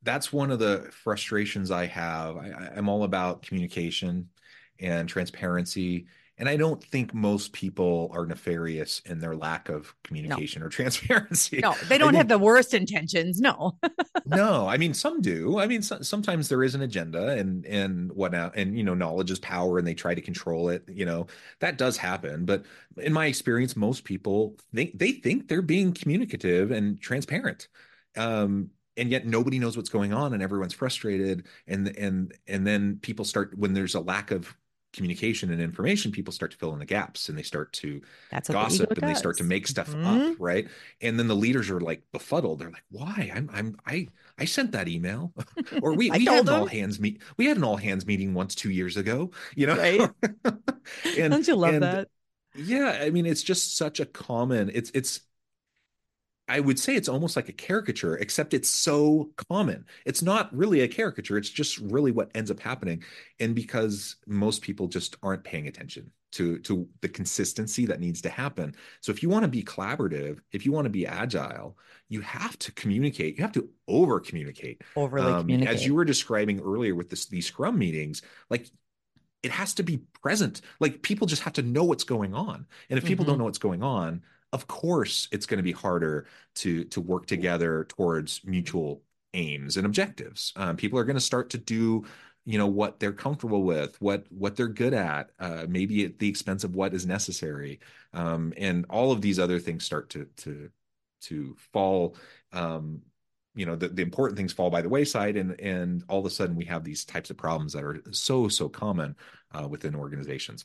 That's 0.02 0.32
one 0.32 0.50
of 0.50 0.58
the 0.58 0.88
frustrations 0.90 1.70
I 1.70 1.86
have. 1.86 2.36
I, 2.36 2.70
I'm 2.76 2.88
all 2.88 3.04
about 3.04 3.42
communication 3.42 4.28
and 4.78 5.08
transparency 5.08 6.06
and 6.38 6.48
I 6.48 6.56
don't 6.56 6.82
think 6.82 7.14
most 7.14 7.52
people 7.52 8.10
are 8.12 8.26
nefarious 8.26 9.00
in 9.04 9.20
their 9.20 9.36
lack 9.36 9.68
of 9.68 9.94
communication 10.02 10.60
no. 10.60 10.66
or 10.66 10.68
transparency. 10.70 11.60
No, 11.62 11.74
they 11.88 11.98
don't 11.98 12.08
think, 12.08 12.16
have 12.16 12.28
the 12.28 12.38
worst 12.38 12.74
intentions. 12.74 13.40
No. 13.40 13.78
no, 14.26 14.66
I 14.66 14.76
mean 14.76 14.92
some 14.92 15.20
do. 15.20 15.58
I 15.58 15.66
mean 15.66 15.82
so, 15.82 16.00
sometimes 16.00 16.48
there 16.48 16.64
is 16.64 16.74
an 16.74 16.82
agenda 16.82 17.28
and 17.28 17.64
and 17.66 18.10
whatnot, 18.12 18.56
and 18.56 18.76
you 18.76 18.82
know 18.82 18.94
knowledge 18.94 19.30
is 19.30 19.38
power, 19.38 19.78
and 19.78 19.86
they 19.86 19.94
try 19.94 20.14
to 20.14 20.20
control 20.20 20.70
it. 20.70 20.82
You 20.88 21.04
know 21.04 21.26
that 21.60 21.78
does 21.78 21.96
happen, 21.96 22.44
but 22.44 22.64
in 22.96 23.12
my 23.12 23.26
experience, 23.26 23.76
most 23.76 24.02
people 24.02 24.56
think 24.74 24.98
they 24.98 25.12
think 25.12 25.46
they're 25.46 25.62
being 25.62 25.92
communicative 25.92 26.70
and 26.70 27.00
transparent. 27.00 27.68
Um, 28.16 28.70
and 28.96 29.10
yet 29.10 29.26
nobody 29.26 29.58
knows 29.58 29.76
what's 29.76 29.88
going 29.88 30.12
on 30.12 30.34
and 30.34 30.42
everyone's 30.42 30.74
frustrated 30.74 31.46
and 31.66 31.96
and 31.96 32.34
and 32.46 32.66
then 32.66 32.98
people 33.02 33.24
start 33.24 33.56
when 33.56 33.72
there's 33.72 33.94
a 33.94 34.00
lack 34.00 34.30
of 34.30 34.54
communication 34.92 35.50
and 35.50 35.60
information, 35.60 36.12
people 36.12 36.32
start 36.32 36.50
to 36.52 36.56
fill 36.56 36.72
in 36.72 36.78
the 36.78 36.84
gaps 36.84 37.28
and 37.28 37.36
they 37.36 37.42
start 37.42 37.72
to 37.72 38.00
That's 38.30 38.48
gossip 38.48 38.90
the 38.90 39.00
and 39.00 39.10
they 39.10 39.18
start 39.18 39.38
to 39.38 39.44
make 39.44 39.66
stuff 39.66 39.90
mm-hmm. 39.90 40.32
up, 40.32 40.36
right? 40.38 40.68
And 41.00 41.18
then 41.18 41.28
the 41.28 41.34
leaders 41.34 41.70
are 41.70 41.80
like 41.80 42.02
befuddled. 42.12 42.58
They're 42.58 42.70
like, 42.70 42.84
"Why? 42.90 43.30
I'm 43.34 43.50
I'm 43.52 43.76
I 43.86 44.08
I 44.38 44.44
sent 44.44 44.72
that 44.72 44.88
email, 44.88 45.32
or 45.82 45.94
we 45.94 46.10
we 46.18 46.24
had 46.26 46.48
an 46.48 46.48
all 46.48 46.66
hands 46.66 47.00
meet. 47.00 47.22
We 47.36 47.46
had 47.46 47.56
an 47.56 47.64
all 47.64 47.76
hands 47.76 48.06
meeting 48.06 48.34
once 48.34 48.54
two 48.54 48.70
years 48.70 48.96
ago, 48.96 49.30
you 49.54 49.66
know? 49.66 49.76
Right? 49.76 50.10
and, 51.18 51.32
Don't 51.32 51.48
you 51.48 51.56
love 51.56 51.74
and, 51.74 51.82
that? 51.82 52.08
Yeah, 52.54 52.98
I 53.00 53.10
mean, 53.10 53.24
it's 53.24 53.42
just 53.42 53.76
such 53.76 53.98
a 53.98 54.06
common. 54.06 54.70
It's 54.74 54.90
it's 54.94 55.20
I 56.48 56.60
would 56.60 56.78
say 56.78 56.96
it's 56.96 57.08
almost 57.08 57.36
like 57.36 57.48
a 57.48 57.52
caricature, 57.52 58.16
except 58.16 58.52
it's 58.52 58.68
so 58.68 59.30
common. 59.48 59.86
It's 60.04 60.22
not 60.22 60.54
really 60.54 60.80
a 60.80 60.88
caricature. 60.88 61.38
It's 61.38 61.48
just 61.48 61.78
really 61.78 62.10
what 62.10 62.30
ends 62.34 62.50
up 62.50 62.60
happening. 62.60 63.04
And 63.38 63.54
because 63.54 64.16
most 64.26 64.60
people 64.60 64.88
just 64.88 65.16
aren't 65.22 65.44
paying 65.44 65.68
attention 65.68 66.10
to, 66.32 66.58
to 66.60 66.88
the 67.00 67.08
consistency 67.08 67.86
that 67.86 68.00
needs 68.00 68.20
to 68.22 68.28
happen. 68.28 68.74
So 69.00 69.12
if 69.12 69.22
you 69.22 69.28
want 69.28 69.44
to 69.44 69.48
be 69.48 69.62
collaborative, 69.62 70.40
if 70.50 70.66
you 70.66 70.72
want 70.72 70.86
to 70.86 70.90
be 70.90 71.06
agile, 71.06 71.76
you 72.08 72.20
have 72.22 72.58
to 72.58 72.72
communicate. 72.72 73.36
You 73.36 73.42
have 73.42 73.52
to 73.52 73.68
over 73.86 74.18
communicate. 74.18 74.82
Overly 74.96 75.32
um, 75.32 75.40
communicate. 75.42 75.74
As 75.74 75.86
you 75.86 75.94
were 75.94 76.04
describing 76.04 76.60
earlier 76.60 76.94
with 76.94 77.08
this, 77.08 77.26
these 77.26 77.46
scrum 77.46 77.78
meetings, 77.78 78.22
like 78.50 78.68
it 79.42 79.50
has 79.50 79.74
to 79.74 79.82
be 79.82 80.02
present. 80.22 80.60
Like 80.80 81.02
people 81.02 81.26
just 81.26 81.42
have 81.42 81.52
to 81.54 81.62
know 81.62 81.84
what's 81.84 82.04
going 82.04 82.34
on. 82.34 82.66
And 82.90 82.98
if 82.98 83.04
people 83.04 83.24
mm-hmm. 83.24 83.32
don't 83.32 83.38
know 83.38 83.44
what's 83.44 83.58
going 83.58 83.82
on, 83.82 84.22
of 84.52 84.66
course 84.66 85.28
it's 85.32 85.46
going 85.46 85.58
to 85.58 85.62
be 85.62 85.72
harder 85.72 86.26
to 86.56 86.84
to 86.84 87.00
work 87.00 87.26
together 87.26 87.84
towards 87.88 88.42
mutual 88.44 89.02
aims 89.34 89.76
and 89.76 89.86
objectives. 89.86 90.52
Um, 90.56 90.76
people 90.76 90.98
are 90.98 91.04
going 91.04 91.16
to 91.16 91.20
start 91.20 91.50
to 91.50 91.58
do 91.58 92.04
you 92.44 92.58
know 92.58 92.66
what 92.66 92.98
they're 92.98 93.12
comfortable 93.12 93.62
with 93.62 94.00
what 94.00 94.26
what 94.30 94.56
they're 94.56 94.68
good 94.68 94.94
at 94.94 95.30
uh, 95.38 95.66
maybe 95.68 96.04
at 96.04 96.18
the 96.18 96.28
expense 96.28 96.64
of 96.64 96.74
what 96.74 96.94
is 96.94 97.06
necessary. 97.06 97.80
Um, 98.12 98.52
and 98.56 98.84
all 98.90 99.12
of 99.12 99.20
these 99.20 99.38
other 99.38 99.58
things 99.58 99.84
start 99.84 100.10
to 100.10 100.26
to 100.38 100.70
to 101.22 101.56
fall 101.72 102.16
um, 102.52 103.00
you 103.54 103.66
know 103.66 103.76
the, 103.76 103.88
the 103.88 104.02
important 104.02 104.36
things 104.36 104.52
fall 104.52 104.70
by 104.70 104.82
the 104.82 104.88
wayside 104.88 105.36
and 105.36 105.58
and 105.60 106.04
all 106.08 106.20
of 106.20 106.26
a 106.26 106.30
sudden 106.30 106.56
we 106.56 106.64
have 106.64 106.84
these 106.84 107.04
types 107.04 107.30
of 107.30 107.36
problems 107.36 107.72
that 107.72 107.84
are 107.84 108.02
so 108.10 108.48
so 108.48 108.68
common 108.68 109.16
uh, 109.52 109.66
within 109.68 109.94
organizations. 109.94 110.64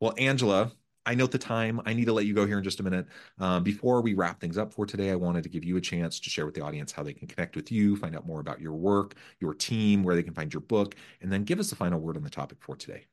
Well 0.00 0.14
angela 0.18 0.72
I 1.06 1.14
note 1.14 1.30
the 1.30 1.38
time. 1.38 1.80
I 1.86 1.94
need 1.94 2.04
to 2.04 2.12
let 2.12 2.26
you 2.26 2.34
go 2.34 2.46
here 2.46 2.58
in 2.58 2.64
just 2.64 2.80
a 2.80 2.82
minute. 2.82 3.06
Um, 3.38 3.62
before 3.62 4.02
we 4.02 4.14
wrap 4.14 4.40
things 4.40 4.58
up 4.58 4.72
for 4.72 4.84
today, 4.84 5.10
I 5.10 5.14
wanted 5.14 5.42
to 5.44 5.48
give 5.48 5.64
you 5.64 5.76
a 5.76 5.80
chance 5.80 6.20
to 6.20 6.30
share 6.30 6.44
with 6.44 6.54
the 6.54 6.60
audience 6.60 6.92
how 6.92 7.02
they 7.02 7.14
can 7.14 7.26
connect 7.26 7.56
with 7.56 7.72
you, 7.72 7.96
find 7.96 8.14
out 8.14 8.26
more 8.26 8.40
about 8.40 8.60
your 8.60 8.74
work, 8.74 9.14
your 9.40 9.54
team, 9.54 10.02
where 10.02 10.14
they 10.14 10.22
can 10.22 10.34
find 10.34 10.52
your 10.52 10.60
book, 10.60 10.94
and 11.22 11.32
then 11.32 11.44
give 11.44 11.58
us 11.58 11.70
the 11.70 11.76
final 11.76 11.98
word 11.98 12.16
on 12.16 12.22
the 12.22 12.30
topic 12.30 12.58
for 12.60 12.76
today. 12.76 13.06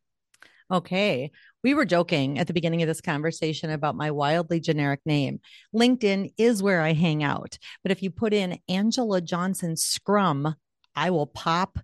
Okay. 0.72 1.32
We 1.64 1.74
were 1.76 1.86
joking 1.86 2.40
at 2.40 2.48
the 2.48 2.54
beginning 2.54 2.82
of 2.82 2.88
this 2.88 3.02
conversation 3.02 3.70
about 3.70 3.96
my 3.96 4.10
wildly 4.10 4.60
generic 4.60 5.00
name. 5.06 5.40
LinkedIn 5.76 6.34
is 6.38 6.64
where 6.64 6.82
I 6.82 6.94
hang 6.94 7.24
out. 7.24 7.58
But 7.84 7.92
if 7.92 8.02
you 8.02 8.10
put 8.10 8.34
in 8.34 8.60
Angela 8.68 9.22
Johnson 9.22 9.78
Scrum, 9.78 10.56
I 10.96 11.12
will 11.12 11.28
pop 11.28 11.78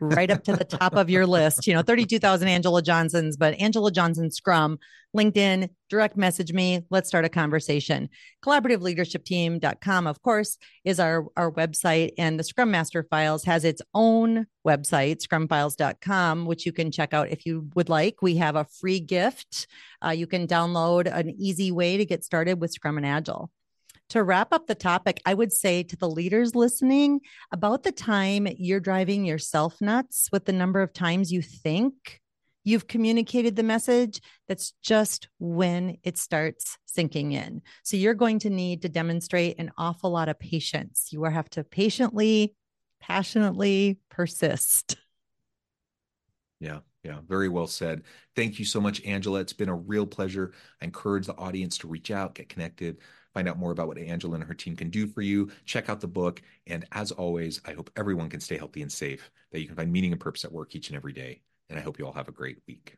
right 0.00 0.30
up 0.30 0.44
to 0.44 0.56
the 0.56 0.64
top 0.64 0.94
of 0.94 1.10
your 1.10 1.26
list. 1.26 1.66
You 1.66 1.74
know, 1.74 1.82
32,000 1.82 2.48
Angela 2.48 2.82
Johnsons, 2.82 3.36
but 3.36 3.54
Angela 3.60 3.90
Johnson 3.90 4.30
Scrum, 4.30 4.78
LinkedIn, 5.16 5.70
direct 5.88 6.16
message 6.16 6.52
me. 6.52 6.84
Let's 6.90 7.08
start 7.08 7.24
a 7.24 7.28
conversation. 7.28 8.08
Collaborativeleadershipteam.com, 8.44 10.06
of 10.06 10.22
course, 10.22 10.58
is 10.84 11.00
our, 11.00 11.26
our 11.36 11.50
website, 11.52 12.10
and 12.18 12.38
the 12.38 12.44
Scrum 12.44 12.70
Master 12.70 13.04
Files 13.04 13.44
has 13.44 13.64
its 13.64 13.80
own 13.94 14.46
website, 14.66 15.26
scrumfiles.com, 15.26 16.46
which 16.46 16.66
you 16.66 16.72
can 16.72 16.90
check 16.90 17.14
out 17.14 17.30
if 17.30 17.46
you 17.46 17.68
would 17.74 17.88
like. 17.88 18.22
We 18.22 18.36
have 18.36 18.56
a 18.56 18.64
free 18.64 19.00
gift. 19.00 19.66
Uh, 20.04 20.10
you 20.10 20.26
can 20.26 20.46
download 20.46 21.12
an 21.12 21.30
easy 21.30 21.70
way 21.70 21.96
to 21.96 22.04
get 22.04 22.24
started 22.24 22.60
with 22.60 22.72
Scrum 22.72 22.96
and 22.96 23.06
Agile 23.06 23.50
to 24.10 24.22
wrap 24.22 24.52
up 24.52 24.66
the 24.66 24.74
topic, 24.74 25.20
I 25.26 25.34
would 25.34 25.52
say 25.52 25.82
to 25.84 25.96
the 25.96 26.08
leaders 26.08 26.54
listening 26.54 27.20
about 27.52 27.82
the 27.82 27.92
time 27.92 28.46
you're 28.56 28.80
driving 28.80 29.24
yourself 29.24 29.80
nuts 29.80 30.28
with 30.32 30.44
the 30.44 30.52
number 30.52 30.82
of 30.82 30.92
times 30.92 31.32
you 31.32 31.42
think 31.42 32.20
you've 32.64 32.88
communicated 32.88 33.54
the 33.54 33.62
message, 33.62 34.20
that's 34.48 34.72
just 34.82 35.28
when 35.38 35.98
it 36.02 36.18
starts 36.18 36.76
sinking 36.84 37.32
in. 37.32 37.62
So 37.84 37.96
you're 37.96 38.14
going 38.14 38.40
to 38.40 38.50
need 38.50 38.82
to 38.82 38.88
demonstrate 38.88 39.60
an 39.60 39.70
awful 39.78 40.10
lot 40.10 40.28
of 40.28 40.38
patience. 40.38 41.08
You 41.12 41.20
will 41.20 41.30
have 41.30 41.48
to 41.50 41.62
patiently, 41.62 42.56
passionately 43.00 43.98
persist. 44.10 44.96
Yeah. 46.58 46.80
Yeah, 47.04 47.20
very 47.28 47.48
well 47.48 47.68
said. 47.68 48.02
Thank 48.34 48.58
you 48.58 48.64
so 48.64 48.80
much, 48.80 49.00
Angela. 49.04 49.38
It's 49.38 49.52
been 49.52 49.68
a 49.68 49.74
real 49.76 50.06
pleasure. 50.06 50.52
I 50.82 50.86
encourage 50.86 51.26
the 51.26 51.36
audience 51.36 51.78
to 51.78 51.86
reach 51.86 52.10
out, 52.10 52.34
get 52.34 52.48
connected 52.48 52.98
find 53.36 53.50
out 53.50 53.58
more 53.58 53.70
about 53.70 53.86
what 53.86 53.98
Angela 53.98 54.36
and 54.36 54.44
her 54.44 54.54
team 54.54 54.74
can 54.74 54.88
do 54.88 55.06
for 55.06 55.20
you. 55.20 55.50
Check 55.66 55.90
out 55.90 56.00
the 56.00 56.06
book. 56.06 56.40
And 56.66 56.86
as 56.92 57.12
always, 57.12 57.60
I 57.66 57.72
hope 57.72 57.90
everyone 57.94 58.30
can 58.30 58.40
stay 58.40 58.56
healthy 58.56 58.80
and 58.80 58.90
safe, 58.90 59.30
that 59.52 59.60
you 59.60 59.66
can 59.66 59.76
find 59.76 59.92
meaning 59.92 60.12
and 60.12 60.18
purpose 60.18 60.46
at 60.46 60.52
work 60.52 60.74
each 60.74 60.88
and 60.88 60.96
every 60.96 61.12
day. 61.12 61.42
And 61.68 61.78
I 61.78 61.82
hope 61.82 61.98
you 61.98 62.06
all 62.06 62.14
have 62.14 62.28
a 62.28 62.32
great 62.32 62.62
week. 62.66 62.96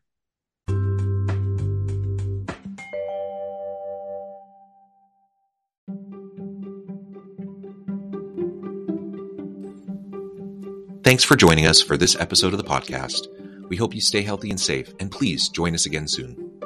Thanks 11.03 11.25
for 11.25 11.35
joining 11.35 11.67
us 11.67 11.83
for 11.83 11.97
this 11.97 12.15
episode 12.21 12.53
of 12.53 12.59
the 12.59 12.65
podcast. 12.65 13.27
We 13.69 13.77
hope 13.77 13.93
you 13.93 14.01
stay 14.01 14.23
healthy 14.23 14.51
and 14.51 14.61
safe, 14.61 14.95
and 15.01 15.11
please 15.11 15.49
join 15.49 15.75
us 15.75 15.87
again 15.87 16.07
soon. 16.07 16.58